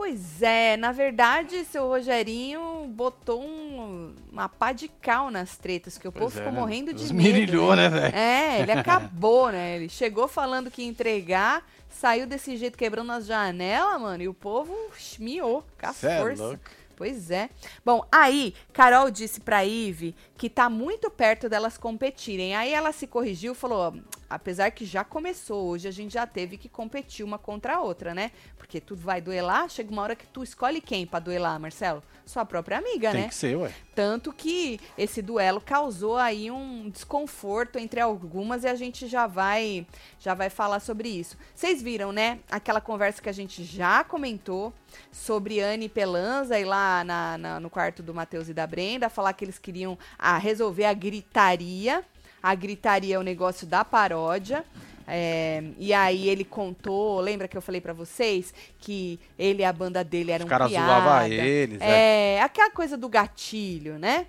[0.00, 6.08] Pois é, na verdade, seu Rogerinho botou um- uma pá de cal nas tretas, que
[6.08, 6.58] o Pois povo é, ficou né?
[6.58, 7.76] morrendo de Esmirilhou, medo.
[7.76, 8.16] né, velho?
[8.16, 9.76] É, ele acabou, né?
[9.76, 14.32] Ele chegou falando que ia entregar, saiu desse jeito quebrando as janelas, mano, e o
[14.32, 14.74] povo
[15.18, 16.42] miou com a Cê é força.
[16.44, 16.60] louco.
[17.00, 17.48] Pois é.
[17.82, 22.54] Bom, aí, Carol disse pra Ive que tá muito perto delas competirem.
[22.54, 23.94] Aí ela se corrigiu e falou:
[24.28, 28.12] apesar que já começou, hoje a gente já teve que competir uma contra a outra,
[28.12, 28.30] né?
[28.58, 32.02] Porque tu vai duelar, chega uma hora que tu escolhe quem pra duelar, Marcelo?
[32.26, 33.28] Sua própria amiga, Tem né?
[33.28, 33.72] que ser, ué.
[33.94, 39.86] Tanto que esse duelo causou aí um desconforto entre algumas e a gente já vai
[40.18, 41.38] já vai falar sobre isso.
[41.54, 42.40] Vocês viram, né?
[42.50, 44.70] Aquela conversa que a gente já comentou
[45.12, 49.32] sobre Anne Pelanza e lá na, na- no quarto do Matheus e da Brenda, falar
[49.32, 52.04] que eles queriam ah, resolver a gritaria.
[52.42, 54.64] A gritaria é o negócio da paródia.
[55.12, 59.72] É, e aí ele contou, lembra que eu falei pra vocês que ele e a
[59.72, 62.34] banda dele eram Os caras zoavam eles, é.
[62.36, 64.26] É, aquela coisa do gatilho, né?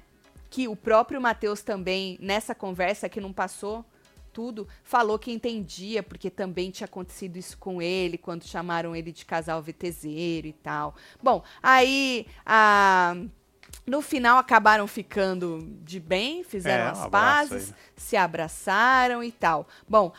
[0.50, 3.86] Que o próprio Matheus também, nessa conversa que não passou
[4.32, 9.26] tudo, falou que entendia, porque também tinha acontecido isso com ele, quando chamaram ele de
[9.26, 10.96] casal VTZero e tal.
[11.22, 13.16] Bom, aí a.
[13.88, 17.76] No final acabaram ficando de bem, fizeram É, as pazes, aí.
[17.96, 19.68] se abraçaram e tal.
[19.88, 20.14] Bom,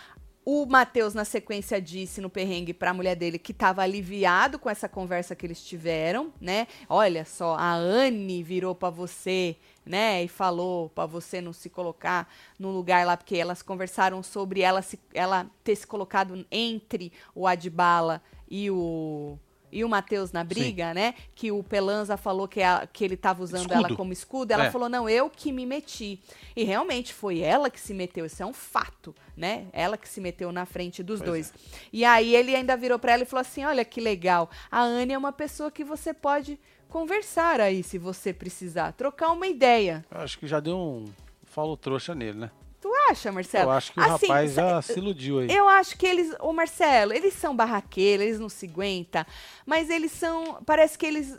[0.44, 4.88] o Matheus, na sequência, disse no perrengue pra mulher dele que tava aliviado com essa
[4.88, 6.66] conversa que eles tiveram, né?
[6.88, 10.24] Olha só, a Anne virou pra você, né?
[10.24, 12.28] E falou pra você não se colocar
[12.58, 17.46] no lugar lá, porque elas conversaram sobre ela, se, ela ter se colocado entre o
[17.46, 19.38] Adbala e o.
[19.72, 21.14] E o Matheus na briga, né?
[21.34, 23.96] Que o Pelanza falou que, a- que ele tava usando ela Escudo.
[23.96, 24.52] como escudo.
[24.52, 24.70] Ela É.
[24.70, 26.20] falou, não, eu que me meti.
[26.54, 29.66] E realmente foi ela que se meteu, isso é um fato, né?
[29.72, 31.54] Ela que se meteu na frente dos Pois dois.
[31.92, 35.14] E aí ele ainda virou pra ela e falou assim: olha que legal, a Anne
[35.14, 40.04] é uma pessoa que você pode conversar aí se você precisar, trocar uma ideia.
[40.10, 41.06] Eu acho que já deu um
[41.44, 42.50] falou trouxa nele, né?
[42.82, 43.66] Tu acha, Marcelo?
[43.66, 45.48] Eu acho que o Assim, rapaz já se iludiu aí.
[45.50, 49.24] Eu acho que eles, ô Marcelo, eles são barraqueiros, eles não se aguentam,
[49.64, 51.38] mas eles são, parece que eles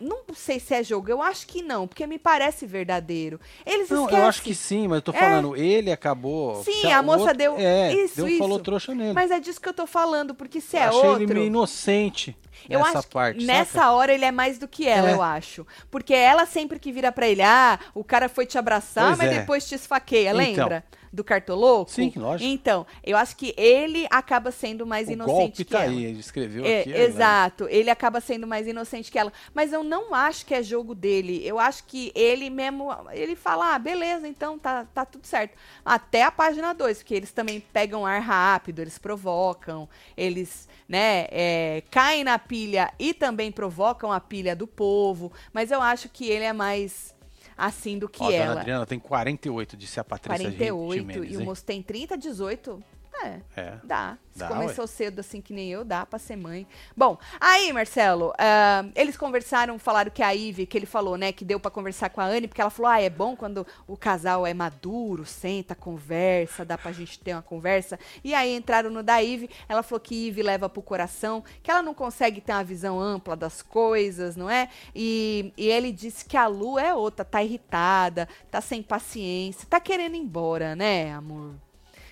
[0.00, 3.40] não sei se é jogo, eu acho que não, porque me parece verdadeiro.
[3.66, 4.22] Eles Não, esquecem.
[4.22, 5.18] eu acho que sim, mas eu tô É.
[5.18, 6.62] falando, ele acabou.
[6.62, 8.38] Sim, se a moça outro- deu- É, isso, deu isso.
[8.38, 9.12] falou trouxa nele.
[9.12, 11.22] Mas é disso que eu tô falando, porque se Eu é achei outro.
[11.24, 12.36] ele meio inocente
[12.68, 13.44] Eu nessa acho que parte.
[13.44, 13.92] nessa saca?
[13.92, 15.12] hora ele é mais do que ela, É.
[15.14, 15.66] eu acho.
[15.90, 19.32] Porque ela sempre que vira pra ele, ah, o cara foi te abraçar, Pois mas
[19.32, 19.38] é.
[19.40, 20.38] depois te esfaqueia, Então.
[20.38, 20.84] lembra?
[21.12, 21.90] Do cartoloco?
[21.90, 22.48] Sim, lógico.
[22.48, 25.90] Então, eu acho que ele acaba sendo mais O inocente golpe que tá ela.
[25.92, 26.90] aí, ele escreveu É, aqui.
[26.90, 27.00] né?
[27.04, 29.32] exato, ele acaba sendo mais inocente que ela.
[29.54, 31.40] Mas eu não acho que é jogo dele.
[31.46, 32.88] Eu acho que ele mesmo.
[33.12, 35.56] Ele fala, ah, beleza, então tá, tá tudo certo.
[35.84, 41.82] Até a página 2, porque eles também pegam ar rápido, eles provocam, eles, né, é,
[41.90, 45.32] caem na pilha e também provocam a pilha do povo.
[45.52, 47.14] Mas eu acho que ele é mais
[47.58, 48.60] assim do que Ó, a dona ela.
[48.60, 52.82] Adriana tem 48, disse a Patrícia 48 Jimenez, e o moço tem 30, 18.
[53.22, 53.40] É.
[53.56, 53.78] É.
[53.84, 54.18] Dá.
[54.32, 56.64] Se Dá, começou cedo assim que nem eu, dá pra ser mãe.
[56.96, 61.44] Bom, aí, Marcelo, ah, eles conversaram, falaram que a Ive, que ele falou, né, que
[61.44, 64.46] deu pra conversar com a Anne, porque ela falou, ah, é bom quando o casal
[64.46, 67.98] é maduro, senta, conversa, dá pra gente ter uma conversa.
[68.22, 71.82] E aí entraram no da Ive, ela falou que Ive leva pro coração, que ela
[71.82, 74.68] não consegue ter uma visão ampla das coisas, não é?
[74.94, 79.80] E, e ele disse que a Lu é outra, tá irritada, tá sem paciência, tá
[79.80, 81.54] querendo ir embora, né, amor?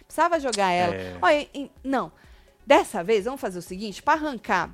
[0.07, 0.95] Precisava jogar ela.
[0.95, 1.17] É.
[1.21, 2.13] Olha, em- não.
[2.67, 4.71] Dessa vez, vamos fazer o seguinte: para arrancar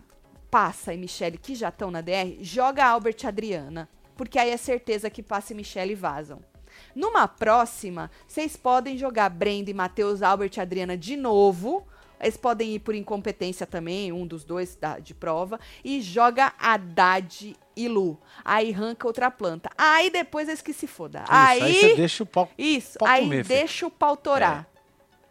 [0.50, 3.88] Passa e Michele, que já estão na DR, joga Albert e Adriana.
[4.16, 6.40] Porque aí é certeza que Passa e Michele vazam.
[6.94, 11.86] Numa próxima, vocês podem jogar Brenda e Matheus, Albert e Adriana de novo.
[12.20, 15.58] Eles podem ir por incompetência também, um dos dois da- de prova.
[15.82, 18.16] E joga Haddad e Lu.
[18.44, 19.70] Aí arranca outra planta.
[19.76, 21.20] Aí depois eles que se foda.
[21.22, 23.58] Isso, aí, aí, você deixa o pau isso, pau aí comer, filho.
[23.58, 24.68] deixa o pau torar.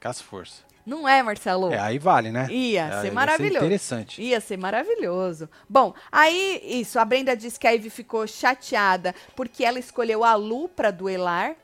[0.01, 0.63] Com as forças.
[0.85, 1.71] Não é, Marcelo?
[1.71, 2.47] É, aí vale, né?
[2.49, 3.57] Ia É, ser vai ser maravilhoso.
[3.57, 4.21] interessante.
[4.21, 5.47] Ia ser maravilhoso.
[5.69, 10.33] Bom, aí, isso, a Brenda disse que a Ivy ficou chateada porque ela escolheu a
[10.33, 11.55] Lu pra duelar.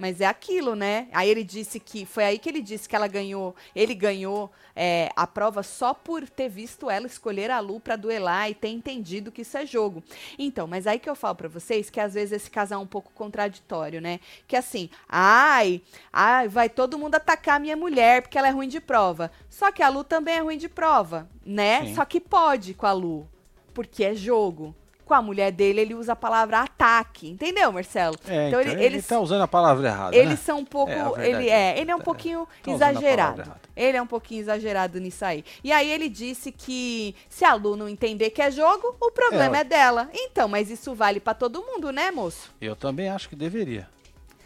[0.00, 1.08] Mas é aquilo, né?
[1.12, 2.06] Aí ele disse que.
[2.06, 3.54] Foi aí que ele disse que ela ganhou.
[3.76, 8.48] Ele ganhou é, a prova só por ter visto ela escolher a Lu pra duelar
[8.48, 10.02] e ter entendido que isso é jogo.
[10.38, 12.86] Então, mas aí que eu falo pra vocês que às vezes esse casal é um
[12.86, 14.20] pouco contraditório, né?
[14.48, 18.68] Que assim, ai, ai, vai todo mundo atacar a minha mulher porque ela é ruim
[18.68, 19.30] de prova.
[19.50, 21.84] Só que a Lu também é ruim de prova, né?
[21.84, 21.94] Sim.
[21.94, 23.28] Só que pode com a Lu,
[23.74, 24.74] porque é jogo.
[25.10, 27.30] Com a mulher dele, ele usa a palavra ataque.
[27.30, 28.16] Entendeu, Marcelo?
[28.28, 30.36] É, então, ele, eles, tá usando a palavra errada, eles né?
[30.36, 30.92] são um pouco.
[30.92, 32.04] É, ele é é, ele é um essa.
[32.04, 33.52] pouquinho a exagerado.
[33.74, 35.44] Ele é um pouquinho exagerado nisso aí.
[35.64, 39.56] E aí ele disse que se a Lu não entender que é jogo, o problema
[39.56, 40.08] É, é, dela.
[40.14, 42.54] Então, mas isso vale pra todo mundo, né, moço?
[42.60, 43.88] Eu também acho que deveria.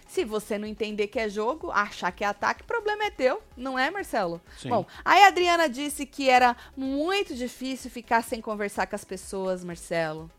[0.08, 3.42] Se você não entender que é jogo, achar que é ataque, o problema é teu,
[3.54, 4.40] não é, Marcelo?
[4.56, 4.70] Sim.
[4.70, 9.62] Bom, aí a Adriana disse que era muito difícil ficar sem conversar com as pessoas,
[9.62, 10.30] Marcelo.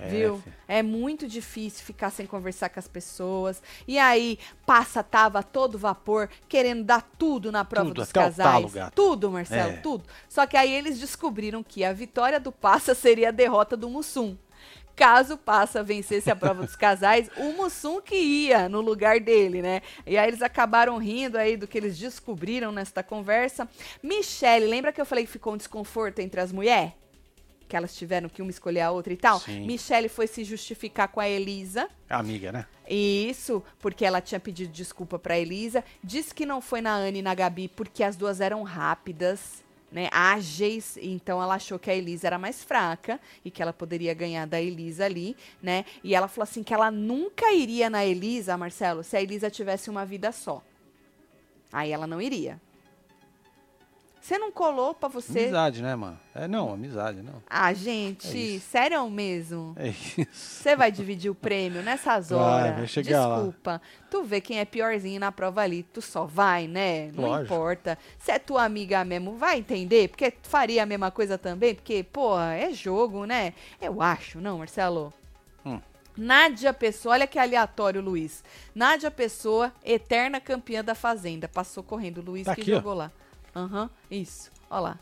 [0.00, 0.38] É, viu?
[0.38, 0.54] filho.
[0.66, 3.62] É muito difícil ficar sem conversar com as pessoas.
[3.86, 8.72] E aí, passa, tava a todo vapor, querendo dar tudo na prova Tudo, dos casais.
[8.72, 8.90] talo.
[8.94, 9.76] Tudo, Marcelo, É.
[9.76, 10.04] tudo.
[10.28, 14.36] Só que aí eles descobriram que a vitória do Passa seria a derrota do Mussum.
[14.96, 19.80] Caso Passa vencesse a prova dos casais, o Mussum que ia no lugar dele, né?
[20.06, 23.66] E aí eles acabaram rindo aí do que eles descobriram nesta conversa.
[24.02, 26.92] Michele, lembra que eu falei que ficou um desconforto entre as mulheres?
[27.70, 29.38] Que elas tiveram que uma escolher a outra e tal?
[29.38, 29.64] Sim.
[29.64, 31.88] Michele foi se justificar com a Elisa.
[32.08, 32.66] Amiga, né?
[32.88, 35.84] Isso, porque ela tinha pedido desculpa pra Elisa.
[36.02, 40.08] Disse que não foi na Anne e na Gabi porque as duas eram rápidas, né?
[40.10, 40.98] Ágeis.
[41.00, 44.60] Então ela achou que a Elisa era mais fraca e que ela poderia ganhar da
[44.60, 45.84] Elisa ali, né?
[46.02, 49.88] E ela falou assim que ela nunca iria na Elisa, Marcelo, se a Elisa tivesse
[49.88, 50.60] uma vida só.
[51.72, 52.60] Aí ela não iria.
[54.20, 55.40] Você não colou pra você?
[55.40, 56.20] Amizade, né, mano?
[56.34, 57.42] É, não, amizade, não.
[57.48, 58.66] Ah, É gente, isso.
[58.68, 59.72] sério mesmo?
[59.76, 60.26] É isso.
[60.30, 62.76] Você vai dividir o prêmio nessas Vai, horas.
[62.76, 63.36] vai chegar lá.
[63.36, 63.80] Desculpa.
[64.10, 65.82] Tu vê quem é piorzinho na prova ali.
[65.84, 67.10] Tu só vai, né?
[67.12, 67.54] Não Lógico.
[67.54, 67.98] importa.
[68.18, 70.08] Se é tua amiga mesmo, vai entender.
[70.10, 71.74] Porque tu faria a mesma coisa também.
[71.74, 73.54] Porque, pô, é jogo, né?
[73.80, 75.12] Eu acho, não, Marcelo?
[75.64, 75.80] Hum.
[76.16, 78.44] Nádia Pessoa, olha que aleatório, Luiz.
[78.74, 81.48] Nádia Pessoa, eterna campeã da Fazenda.
[81.48, 82.76] Passou correndo, Luiz Tá que aqui, ó.
[82.76, 83.10] jogou lá.
[83.54, 84.50] Aham, isso.
[84.70, 84.98] Ó lá.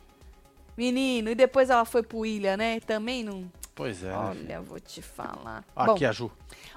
[0.77, 2.79] Menino, e depois ela foi pro Ilha, né?
[2.81, 3.51] Também não.
[3.75, 4.09] Pois é.
[4.09, 4.15] né?
[4.17, 5.65] Olha, vou te falar.
[5.75, 6.31] Aqui Bom, a Ju.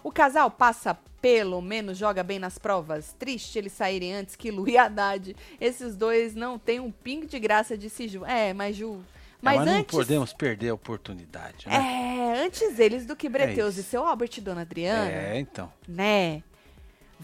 [0.03, 3.13] o casal passa pelo menos joga bem nas provas.
[3.17, 5.35] Triste eles saírem antes que Lu e Haddad.
[5.59, 8.25] Esses dois não têm um pingo de graça, disse Ju.
[8.25, 8.95] É, mas Ju.
[8.95, 9.91] É, Mas, mas não antes.
[9.95, 11.75] podemos perder a oportunidade, né?
[11.75, 13.89] É, antes eles do que Breteus e isso.
[13.89, 15.71] seu Albert e Dona Adriana, É, então.
[15.87, 16.43] né?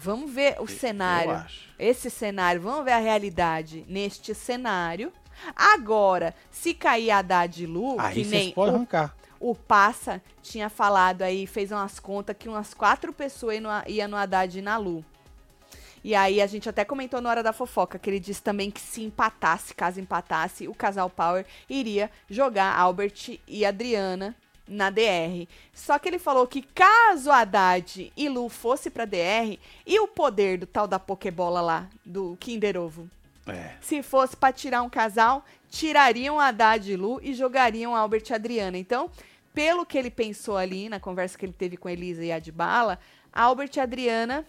[0.00, 1.32] Vamos ver o Eu cenário.
[1.32, 1.68] acho.
[1.78, 5.12] Esse cenário, vamos ver a realidade neste cenário.
[5.56, 9.14] Agora, se cair Haddad e Lu, Aí que nem podem o arrancar.
[9.40, 14.08] o Passa tinha falado aí, fez umas contas que umas quatro pessoas iam no, ia
[14.08, 15.04] no Haddad e na Lu.
[16.04, 18.80] E aí a gente até comentou na hora da fofoca que ele disse também que
[18.80, 24.34] se empatasse, caso empatasse, o casal Power iria jogar Albert e Adriana
[24.68, 25.48] na DR.
[25.72, 30.58] Só que ele falou que caso Haddad e Lu fosse pra DR, e o poder
[30.58, 33.08] do tal da Pokébola lá, do Kinder Ovo?
[33.46, 33.72] É.
[33.80, 38.76] Se fosse pra tirar um casal, tirariam Haddad e Lu e jogariam Albert e Adriana.
[38.76, 39.10] Então,
[39.54, 42.98] pelo que ele pensou ali na conversa que ele teve com Elisa e Adbala,
[43.32, 44.46] Albert e Adriana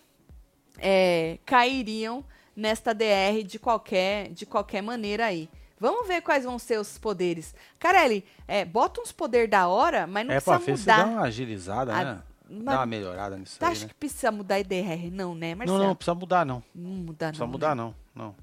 [0.78, 2.24] é, cairiam
[2.56, 5.50] nesta DR de qualquer, de qualquer maneira aí.
[5.80, 7.56] Vamos ver quais vão ser os poderes.
[7.80, 11.06] Carelli, é, bota uns poder da hora, mas não é pra ver precisa se dá
[11.06, 11.18] mudar.
[11.18, 12.24] uma agilizada, A- né?
[12.50, 13.88] mas- Dá uma melhorada nisso Tu aí, acha né?
[13.89, 15.10] que precisa mudar IDR?
[15.12, 15.84] Não, né, Não, Marcelo?
[15.84, 16.63] não, precisa mudar, não.
[16.76, 17.32] Não muda, não.
[17.32, 17.52] Precisa né?
[17.52, 17.96] mudar, não.
[18.15, 18.36] Não.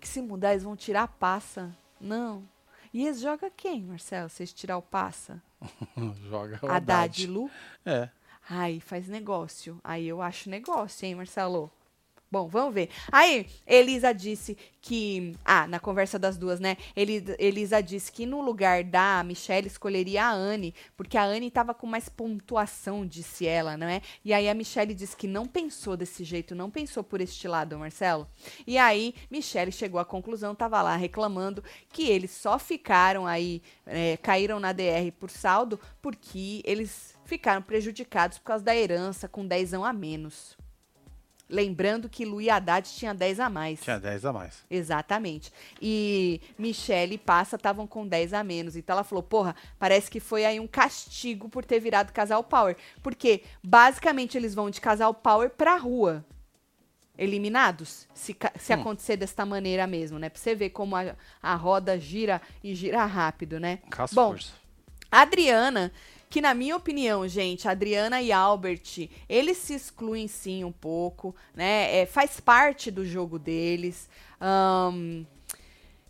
[0.00, 1.70] Que se mudar, eles vão tirar a passa.
[2.00, 2.42] Não.
[2.92, 4.28] E eles jogam quem, Marcelo?
[4.30, 5.40] Se eles tirar o passa?
[6.28, 7.50] Joga o Haddad e Lu?
[7.84, 8.08] É.
[8.48, 9.78] Ai, faz negócio.
[9.84, 11.70] Aí eu acho negócio, hein, Marcelo?
[12.32, 12.88] Bom, vamos ver.
[13.10, 15.34] Aí, Elisa disse que.
[15.44, 16.76] Ah, na conversa das duas, né?
[16.94, 21.74] Eli- Elisa disse que no lugar da Michelle escolheria a Anne, porque a Anne tava
[21.74, 24.00] com mais pontuação, disse ela, não é?
[24.24, 27.76] E aí a Michelle disse que não pensou desse jeito, não pensou por este lado,
[27.76, 28.28] Marcelo.
[28.64, 34.16] E aí, Michelle chegou à conclusão, tava lá reclamando que eles só ficaram aí, é,
[34.18, 39.74] caíram na DR por saldo, porque eles ficaram prejudicados por causa da herança com 10
[39.74, 40.56] a menos.
[41.50, 43.80] Lembrando que Lu e Haddad tinha 10 a mais.
[43.80, 44.62] Tinha 10 a mais.
[44.70, 45.52] Exatamente.
[45.82, 48.76] E Michelle e Passa estavam com 10 a menos.
[48.76, 52.76] Então ela falou: porra, parece que foi aí um castigo por ter virado casal Power.
[53.02, 56.24] Porque basicamente eles vão de casal Power pra rua.
[57.18, 58.80] Eliminados, se, se Hum.
[58.80, 60.30] acontecer desta maneira mesmo, né?
[60.30, 63.80] Pra você ver como a, a roda gira e gira rápido, né?
[63.98, 64.52] As Bom, forças.
[65.12, 65.92] a Adriana,
[66.30, 71.98] que na minha opinião, gente, Adriana e Albert, eles se excluem sim um pouco, né?
[71.98, 74.08] É, faz parte do jogo deles.
[74.40, 75.24] Ahn,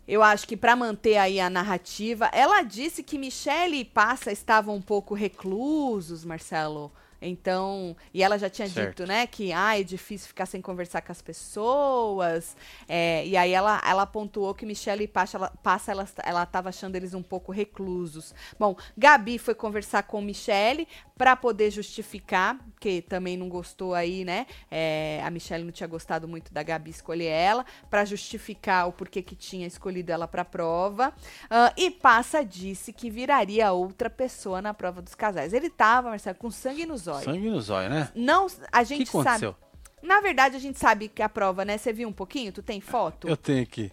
[0.07, 4.75] eu acho que para manter aí a narrativa, ela disse que Michelle e Passa estavam
[4.75, 6.91] um pouco reclusos, Marcelo.
[7.21, 8.97] Então, e ela já tinha Certo.
[8.97, 12.55] dito, né, que ah, é difícil ficar sem conversar com as pessoas.
[12.87, 16.69] É, e aí ela, ela pontuou que Michelle e Passa, ela, Passa ela, ela tava
[16.69, 18.33] achando eles um pouco reclusos.
[18.59, 24.47] Bom, Gabi foi conversar com Michelle para poder justificar, que também não gostou aí, né?
[24.71, 29.21] É, a Michelle não tinha gostado muito da Gabi escolher ela, para justificar o porquê
[29.21, 31.13] que tinha escolhido ela para prova.
[31.49, 35.53] Ah, e Passa disse que viraria outra pessoa na prova dos casais.
[35.53, 37.10] Ele tava, Marcelo, com sangue nos olhos.
[37.19, 38.09] Sangue no zóio, né?
[38.15, 39.19] Não, a O que gente sabe.
[39.27, 39.55] aconteceu?
[40.01, 41.77] Na verdade, a gente sabe que a prova, né?
[41.77, 42.51] Você viu um pouquinho?
[42.51, 43.27] Tu tem foto?
[43.27, 43.91] Eu tenho aqui.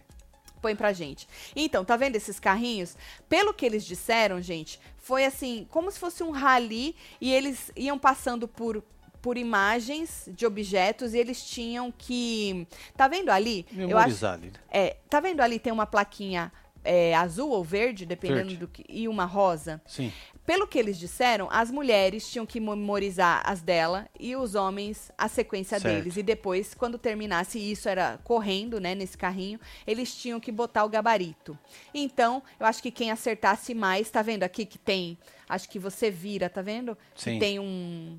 [0.62, 1.28] põe pra gente.
[1.54, 2.96] Então, tá vendo esses carrinhos?
[3.28, 7.98] Pelo que eles disseram, gente, foi assim, como se fosse um rally e eles iam
[7.98, 8.83] passando por
[9.20, 13.66] por imagens de objetos e eles tinham que tá vendo ali?
[13.72, 14.46] Memorizar ali.
[14.46, 14.52] né?
[14.70, 16.52] É, tá vendo ali tem uma plaquinha
[16.85, 18.57] é, azul ou verde, dependendo Verde.
[18.59, 19.83] do que, e uma rosa.
[19.87, 20.12] Sim.
[20.48, 25.28] Pelo que eles disseram, as mulheres tinham que memorizar as dela e os homens a
[25.28, 25.94] sequência Certo.
[25.94, 26.16] deles.
[26.16, 30.87] E depois, quando terminasse, e isso era correndo, né, nesse carrinho, eles tinham que botar
[30.87, 31.58] o gabarito.
[31.92, 36.11] Então, eu acho que quem acertasse mais, tá vendo aqui que tem, acho que você
[36.11, 36.96] vira, tá vendo?
[37.14, 37.38] Que Sim.
[37.38, 38.16] tem um,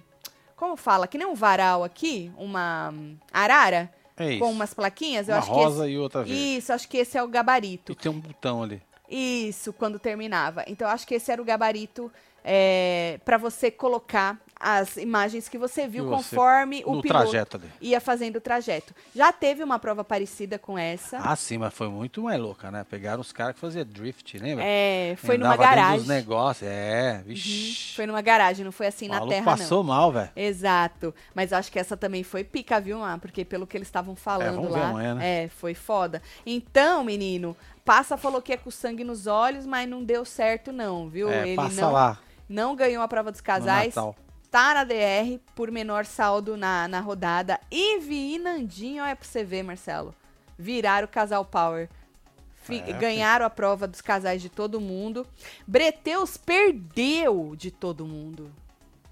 [0.56, 1.08] como fala?
[1.08, 2.94] Que nem um varal aqui, uma
[3.34, 4.39] arara É isso.
[4.39, 5.28] com umas plaquinhas.
[5.30, 6.58] Eu Uma acho rosa que e outra esse, verde.
[6.58, 7.92] isso, acho que esse é o gabarito.
[7.92, 8.80] E tem um botão ali.
[9.10, 10.63] Isso, quando terminava.
[10.67, 12.12] Então, acho que esse era o gabarito
[12.43, 17.69] é, para você colocar as imagens que você viu você- conforme o no piloto ali.
[17.80, 18.93] ia fazendo o trajeto.
[19.15, 21.17] Já teve uma prova parecida com essa.
[21.19, 22.86] Ah, sim, mas foi muito mais louca, né?
[22.89, 24.63] Pegaram os caras que faziam drift, lembra?
[24.65, 25.98] é, foi numa Andava dentro garagem.
[26.00, 27.95] dos negócios, é, Uhum, vixi.
[27.95, 30.30] foi numa garagem, não foi assim o na terra, passou mal, velho.
[30.36, 30.43] não.
[30.43, 31.15] Exato.
[31.34, 33.17] Mas acho que essa também foi pica, viu, Má?
[33.17, 34.89] Porque pelo que eles estavam falando vamos ver lá.
[34.89, 35.43] amanhã, né?
[35.45, 36.22] É, foi foda.
[36.45, 41.10] Então, menino, Passa falou que é com sangue nos olhos, mas não deu certo, não,
[41.10, 41.28] viu?
[41.30, 43.95] É, Ele passa não, lá não ganhou a prova dos no casais.
[43.95, 44.15] Natal.
[44.50, 47.60] Tá na DR por menor saldo na, na rodada.
[47.72, 50.14] Ivi e Nandinho, olha pra você ver, Marcelo.
[50.58, 51.90] Viraram o casal Power.
[52.68, 55.26] É, ganharam a prova dos casais de todo mundo.
[55.66, 58.52] Breteus perdeu de todo mundo.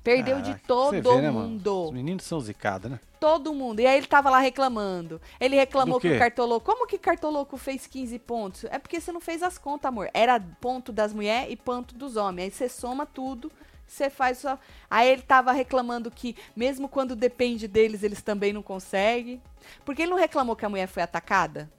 [0.04, 1.86] Perdeu de todo vê, né, mundo.
[1.88, 3.00] Os meninos são zicados, né?
[3.20, 3.82] Todo mundo.
[3.82, 5.20] E aí ele tava lá reclamando.
[5.38, 6.18] Ele reclamou que o quê?
[6.18, 6.66] Cartoloco.
[6.66, 8.64] Como que Cartoloco fez 15 pontos?
[8.66, 10.10] É porque você não fez as contas, amor.
[10.14, 12.46] Era ponto das mulheres e ponto dos homens.
[12.46, 13.52] Aí você soma tudo,
[13.88, 14.60] você faz só.
[14.90, 19.42] Aí ele tava reclamando que, mesmo quando depende deles, eles também não conseguem.
[19.86, 21.70] Porque ele não reclamou que a mulher foi atacada?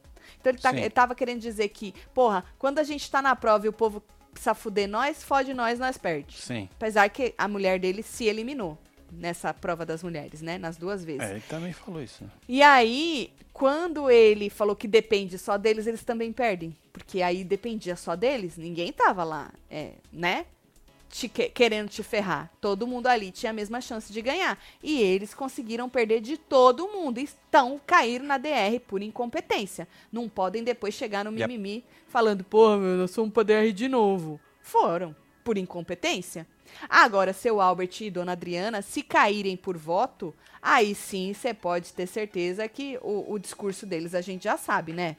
[0.41, 3.67] Então ele, tá, ele tava querendo dizer que, porra, quando a gente tá na prova
[3.67, 6.37] e o povo precisa fuder nós, fode nós, nós perde.
[6.37, 6.69] Sim.
[6.77, 8.79] Apesar que a mulher dele se eliminou
[9.11, 10.59] nessa prova das mulheres, né?
[10.59, 11.23] Nas duas vezes.
[11.23, 12.25] É, ele também falou isso.
[12.49, 16.77] E aí, quando ele falou que depende só deles, eles também perdem.
[16.93, 20.47] Porque aí dependia só deles, ninguém tava lá, é, né?
[21.11, 22.51] Te que- querendo te ferrar.
[22.61, 24.59] Todo mundo ali tinha a mesma chance de ganhar.
[24.83, 27.19] E eles conseguiram perder de todo mundo.
[27.19, 29.89] Estão caíram na DR por incompetência.
[30.13, 31.49] Não podem depois chegar no Yep.
[31.49, 34.39] mimimi falando, porra, meu, nós fomos pra DR de novo.
[34.61, 36.47] Foram, por incompetência.
[36.91, 42.07] Agora, seu Albert e Dona Adriana, se caírem por voto, aí sim você pode ter
[42.07, 45.17] certeza que o, o discurso deles a gente já sabe, né?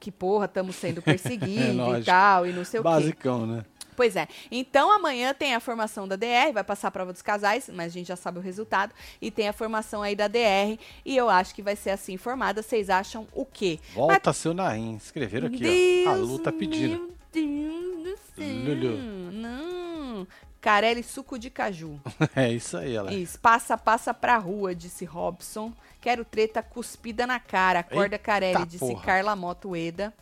[0.00, 2.06] Que porra, estamos sendo perseguidos e lógico.
[2.06, 2.88] tal, e não sei o quê.
[2.88, 3.64] Basicão, né?
[3.96, 4.26] Pois é.
[4.50, 7.94] Então amanhã tem a formação da DR, vai passar a prova dos casais, mas a
[7.94, 8.92] gente já sabe o resultado.
[9.20, 10.78] E tem a formação aí da DR.
[11.04, 12.62] E eu acho que vai ser assim formada.
[12.62, 13.78] Vocês acham o quê?
[13.94, 14.96] Volta seu Naim.
[14.96, 16.10] Escreveram aqui, ó.
[16.10, 16.98] A Lu tá pedindo.
[16.98, 18.64] Meu Deus do céu.
[18.64, 18.98] Lulu.
[19.32, 20.26] Não.
[20.60, 22.00] Carelli suco de caju.
[22.36, 23.12] É isso aí, ela.
[23.12, 25.72] Isso, passa, passa pra rua, disse Robson.
[26.00, 27.80] Quero treta cuspida na cara.
[27.80, 29.04] Acorda, Eita Carelli, disse porra.
[29.04, 30.14] Carla Motoeda.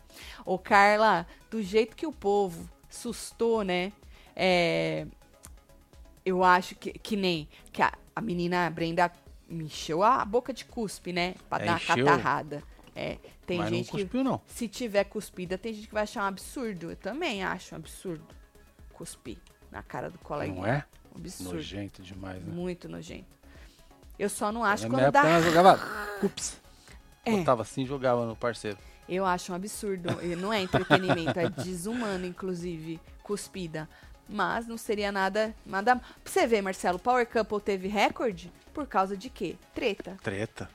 [0.43, 3.91] Ô, Carla, do jeito que o povo sustou, né?
[4.35, 5.05] É,
[6.25, 9.11] eu acho que, que nem que a, a menina Brenda
[9.49, 11.35] me encheu a boca de cuspe, né?
[11.49, 11.95] Pra É, dar encheu?
[11.97, 12.63] uma catarrada.
[12.95, 14.03] É, tem Mas gente não que.
[14.03, 14.41] cuspiu, não.
[14.45, 16.91] Se tiver cuspida, tem gente que vai achar um absurdo.
[16.91, 18.25] Eu também acho um absurdo.
[18.93, 19.37] Cuspir
[19.71, 20.53] na cara do colega.
[20.53, 20.85] Não é?
[21.15, 21.53] Um absurdo.
[21.55, 22.53] Nojento demais, né?
[22.53, 23.25] Muito nojento.
[24.19, 25.19] Eu só não acho Na quando minha dá.
[25.21, 25.79] época, nós jogava.
[26.23, 26.61] Ups.
[27.25, 27.31] É.
[27.31, 28.77] Botava assim e jogava no parceiro.
[29.11, 30.09] Eu acho um absurdo.
[30.37, 32.97] Não é entretenimento, é desumano, inclusive.
[33.21, 33.89] Cuspida.
[34.27, 35.53] Mas não seria nada.
[35.65, 35.97] nada...
[35.97, 39.57] Pra você ver, Marcelo, Power Couple teve recorde por causa de quê?
[39.75, 40.17] Treta.
[40.23, 40.69] Treta.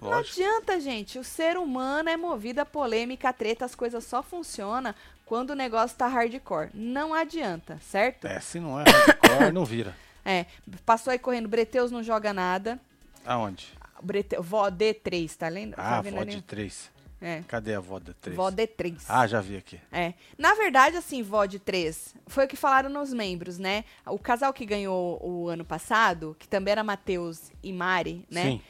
[0.00, 0.40] Lógico.
[0.40, 1.16] Não adianta, gente.
[1.16, 4.92] O ser humano é movido a polêmica, a treta, as coisas só funcionam
[5.24, 6.70] quando o negócio tá hardcore.
[6.74, 8.26] Não adianta, certo?
[8.26, 9.94] É, se não é hardcore, não vira.
[10.28, 10.44] É.
[10.84, 12.80] Passou aí correndo, Breteus não joga nada.
[13.24, 13.68] Aonde?
[14.02, 14.34] Brete...
[14.40, 15.74] Vó D3, tá lendo?
[15.74, 16.90] Ah, tá vendo Vó é D3.
[17.20, 17.42] É.
[17.48, 18.36] Cadê a vó de 3?
[18.36, 19.04] Vó D3.
[19.08, 19.80] Ah, já vi aqui.
[19.90, 20.12] É.
[20.36, 23.84] Na verdade, assim, VOD 3, foi o que falaram nos membros, né?
[24.06, 28.42] O casal que ganhou o ano passado, que também era Matheus e Mari, né?
[28.42, 28.60] Sim.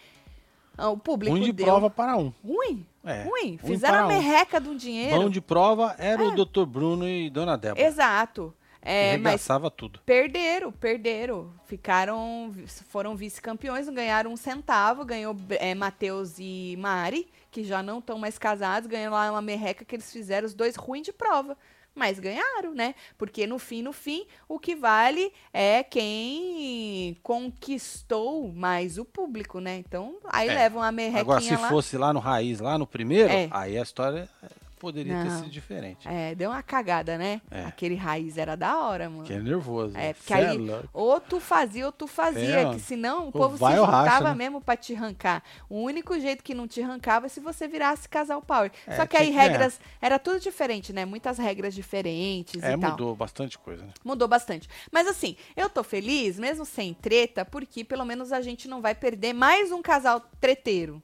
[0.78, 1.66] Ah, O público Um de deu...
[1.66, 2.32] prova para um.
[2.44, 2.86] Ruim?
[3.02, 3.22] É.
[3.24, 3.58] Ruim.
[3.58, 4.08] Fizeram a para um.
[4.08, 5.16] merreca de um dinheiro.
[5.22, 6.64] Bom de prova era o Dr.
[6.66, 7.84] Bruno e Dona Débora.
[7.84, 8.54] Exato.
[8.86, 10.00] É, arregaçava tudo.
[10.06, 11.52] perderam, perderam.
[11.66, 12.54] Ficaram,
[12.88, 15.04] foram vice-campeões, não ganharam um centavo.
[15.04, 18.88] Ganhou é, Matheus e Mari, que já não estão mais casados.
[18.88, 21.56] Ganhou lá uma merreca que eles fizeram, os dois ruins de prova.
[21.98, 22.94] mas ganharam, né?
[23.16, 29.78] Porque no fim, no fim, o que vale é quem conquistou mais o público, né?
[29.78, 30.54] Então, aí É.
[30.54, 31.68] levam a merrequinha Agora, se lá.
[31.70, 33.48] fosse lá no raiz, lá no primeiro, É.
[33.50, 34.28] aí a história
[34.78, 35.38] poderia ter Não.
[35.38, 36.06] sido diferente.
[36.08, 37.40] É, deu uma cagada, né?
[37.50, 37.64] É.
[37.64, 39.24] Aquele raiz era da hora, mano.
[39.24, 39.96] Que é nervoso.
[39.96, 40.88] É, porque Cê aí louco.
[40.92, 44.34] ou tu fazia ou tu fazia, É, que senão o povo se racha, juntava né?
[44.34, 45.42] mesmo pra te arrancar.
[45.68, 48.70] O único jeito que não te arrancava é se você virasse casal power.
[48.86, 51.04] É, Só que aí regras, era tudo diferente, né?
[51.04, 52.90] Muitas regras diferentes É, e tal.
[52.90, 53.90] mudou bastante coisa, né?
[54.04, 54.68] Mudou bastante.
[54.92, 58.94] Mas assim, eu tô feliz, mesmo sem treta, porque pelo menos a gente não vai
[58.94, 61.02] perder mais um casal treteiro.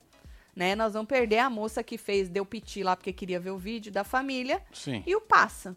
[0.55, 0.75] Né?
[0.75, 3.91] Nós vamos perder a moça que fez, deu piti lá porque queria ver o vídeo
[3.91, 5.03] da família Sim.
[5.07, 5.75] e o passa,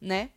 [0.00, 0.30] né?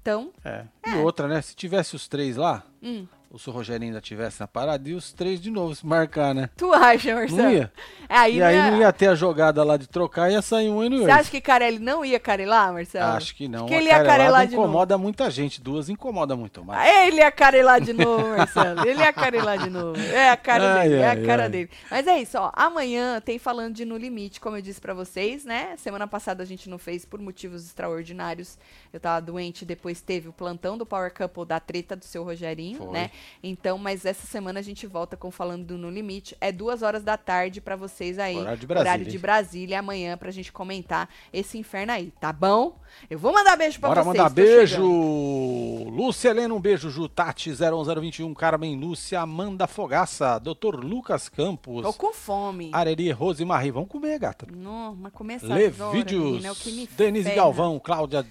[0.00, 0.64] Então, É.
[0.86, 1.42] E outra, né?
[1.42, 5.12] Se tivesse os três lá, hum, o seu Rogério ainda tivesse na parada, e os
[5.12, 6.48] três de novo se marcar, né?
[6.56, 7.42] tu acha, Marcelo?
[7.42, 7.72] Não ia.
[8.08, 10.82] Aí, e aí né, não ia ter a jogada lá de trocar, ia sair um
[10.84, 13.12] e não Você acha que Carelli não ia carelar, Marcelo?
[13.12, 13.66] Acho que não.
[13.66, 14.68] Que Uma ele ia carelar de novo.
[14.68, 16.88] incomoda muita gente, duas incomoda muito mais.
[16.88, 18.86] Ah, Ele ia carelar de novo, Marcelo.
[18.86, 19.98] Ele ia carelar de novo.
[20.00, 21.48] É a cara Ai, dele, é ai, a cara ai.
[21.48, 21.70] dele.
[21.90, 22.50] Mas é isso, ó.
[22.54, 25.74] Amanhã tem falando de No Limite, como eu disse pra vocês, né?
[25.76, 28.58] Semana passada a gente não fez por motivos extraordinários.
[28.92, 32.78] Eu tava doente, depois teve o plantão do Power Couple da treta do seu Rogerinho,
[32.78, 32.92] Foi.
[32.92, 33.10] né?
[33.42, 36.36] Então, mas essa semana a gente volta com falando do No Limite.
[36.40, 38.36] É duas horas da tarde pra vocês aí.
[38.36, 39.18] Horário de Brasília, Horário de?
[39.18, 42.78] Brasília, amanhã, pra gente comentar esse inferno aí, tá bom?
[43.10, 44.16] Eu vou mandar beijo pra Bora vocês.
[44.16, 44.74] mandar tô beijo!
[44.76, 45.90] chegando.
[45.90, 46.90] Lúcia Helena, um beijo.
[46.90, 50.76] Ju Tati, 01021, Carmen Lúcia, Amanda Fogaça, Dr.
[50.76, 52.70] Lucas Campos, Tô com fome.
[52.72, 53.70] Areli Rose Marie.
[53.70, 54.46] Vamos comer, gata.
[54.54, 57.34] Não, mas começa Levídeos, é o que me Denise.
[57.34, 58.24] Galvão, Cláudia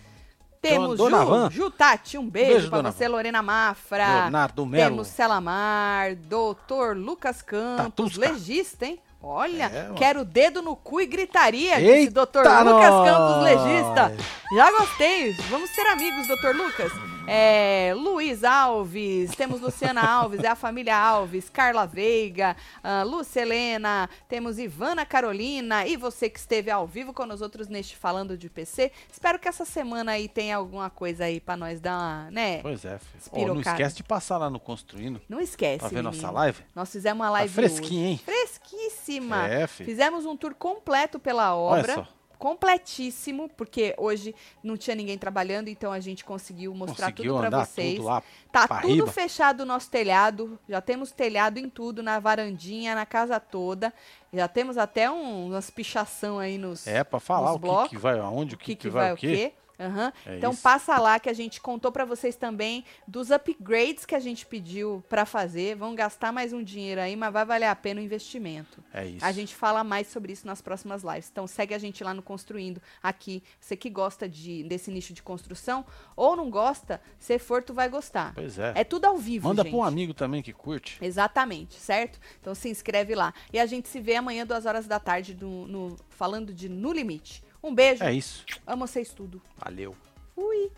[0.69, 1.49] Temos Dona Ju, Van.
[1.51, 3.11] Ju Tati, um beijo, beijo, pra Dona você, Van.
[3.11, 4.21] Lorena Mafra.
[4.23, 4.89] Leonardo Melo.
[4.91, 8.19] Temos Celamar, doutor Lucas Campos, Tatusca.
[8.31, 8.99] legista, hein?
[9.27, 12.89] Olha, É, quero o dedo no cu e gritaria, Eita, disse doutor Lucas!
[13.09, 14.13] Campos, legista.
[14.55, 16.91] Já gostei, vamos ser amigos, doutor Lucas.
[17.27, 24.07] É, Luiz Alves, temos Luciana Alves, é a família Alves, Carla Veiga, ah, Lúcia Helena,
[24.29, 28.47] temos Ivana Carolina e você que esteve ao vivo com nós outros neste Falando de
[28.47, 28.91] PC.
[29.11, 32.59] Espero que essa semana aí tenha alguma coisa aí pra nós dar uma, né?
[32.61, 33.19] Pois é, filho.
[33.31, 36.11] Ó, não esquece de passar lá no Construindo Não esquece, pra ver menino.
[36.15, 36.61] nossa live.
[36.75, 38.11] Nós fizemos uma Tá live fresquinha, hoje.
[38.11, 38.21] hein?
[38.23, 39.47] Fresquíssima.
[39.47, 39.89] É, filho.
[39.89, 41.93] Fizemos um tour completo pela Olha obra.
[41.95, 42.07] só.
[42.37, 47.47] Completíssimo, porque hoje não tinha ninguém trabalhando, então a gente conseguiu mostrar Conseguiu tudo pra
[47.47, 47.95] andar vocês.
[47.95, 49.07] tudo lá Tá tudo riba.
[49.07, 50.57] fechado o nosso telhado.
[50.67, 53.93] Já temos telhado em tudo, na varandinha, na casa toda.
[54.31, 57.97] Já temos até um, umas pichação aí nos, É, pra falar nos o que, que
[57.97, 59.53] vai aonde, o que, que, que vai o quê.
[59.79, 60.11] Aham.
[60.25, 60.61] É então isso.
[60.61, 65.03] passa lá que a gente contou pra vocês também dos upgrades que a gente pediu
[65.09, 65.75] pra fazer.
[65.75, 68.83] Vão gastar mais um dinheiro aí, mas vai valer a pena o investimento.
[68.93, 69.25] É isso.
[69.25, 71.29] A gente fala mais sobre isso nas próximas lives.
[71.31, 73.43] Então segue a gente lá no Construindo aqui.
[73.59, 77.89] Você que gosta de, desse nicho de construção ou não gosta, se for tu vai
[77.89, 78.33] gostar.
[78.33, 78.73] Pois é.
[78.75, 80.97] É tudo ao vivo, Manda pra um amigo também que curte.
[81.01, 82.19] Exatamente, certo?
[82.41, 83.33] Então se inscreve lá.
[83.51, 86.91] E a gente se vê amanhã, duas horas da tarde, do- no, falando de No
[86.93, 87.43] Limite.
[87.65, 88.03] Um beijo.
[88.03, 88.45] É isso.
[88.67, 89.41] Amo vocês tudo.
[89.57, 89.95] Valeu.
[90.35, 90.71] Fui.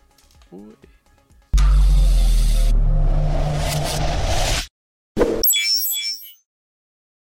[0.48, 0.74] Fui.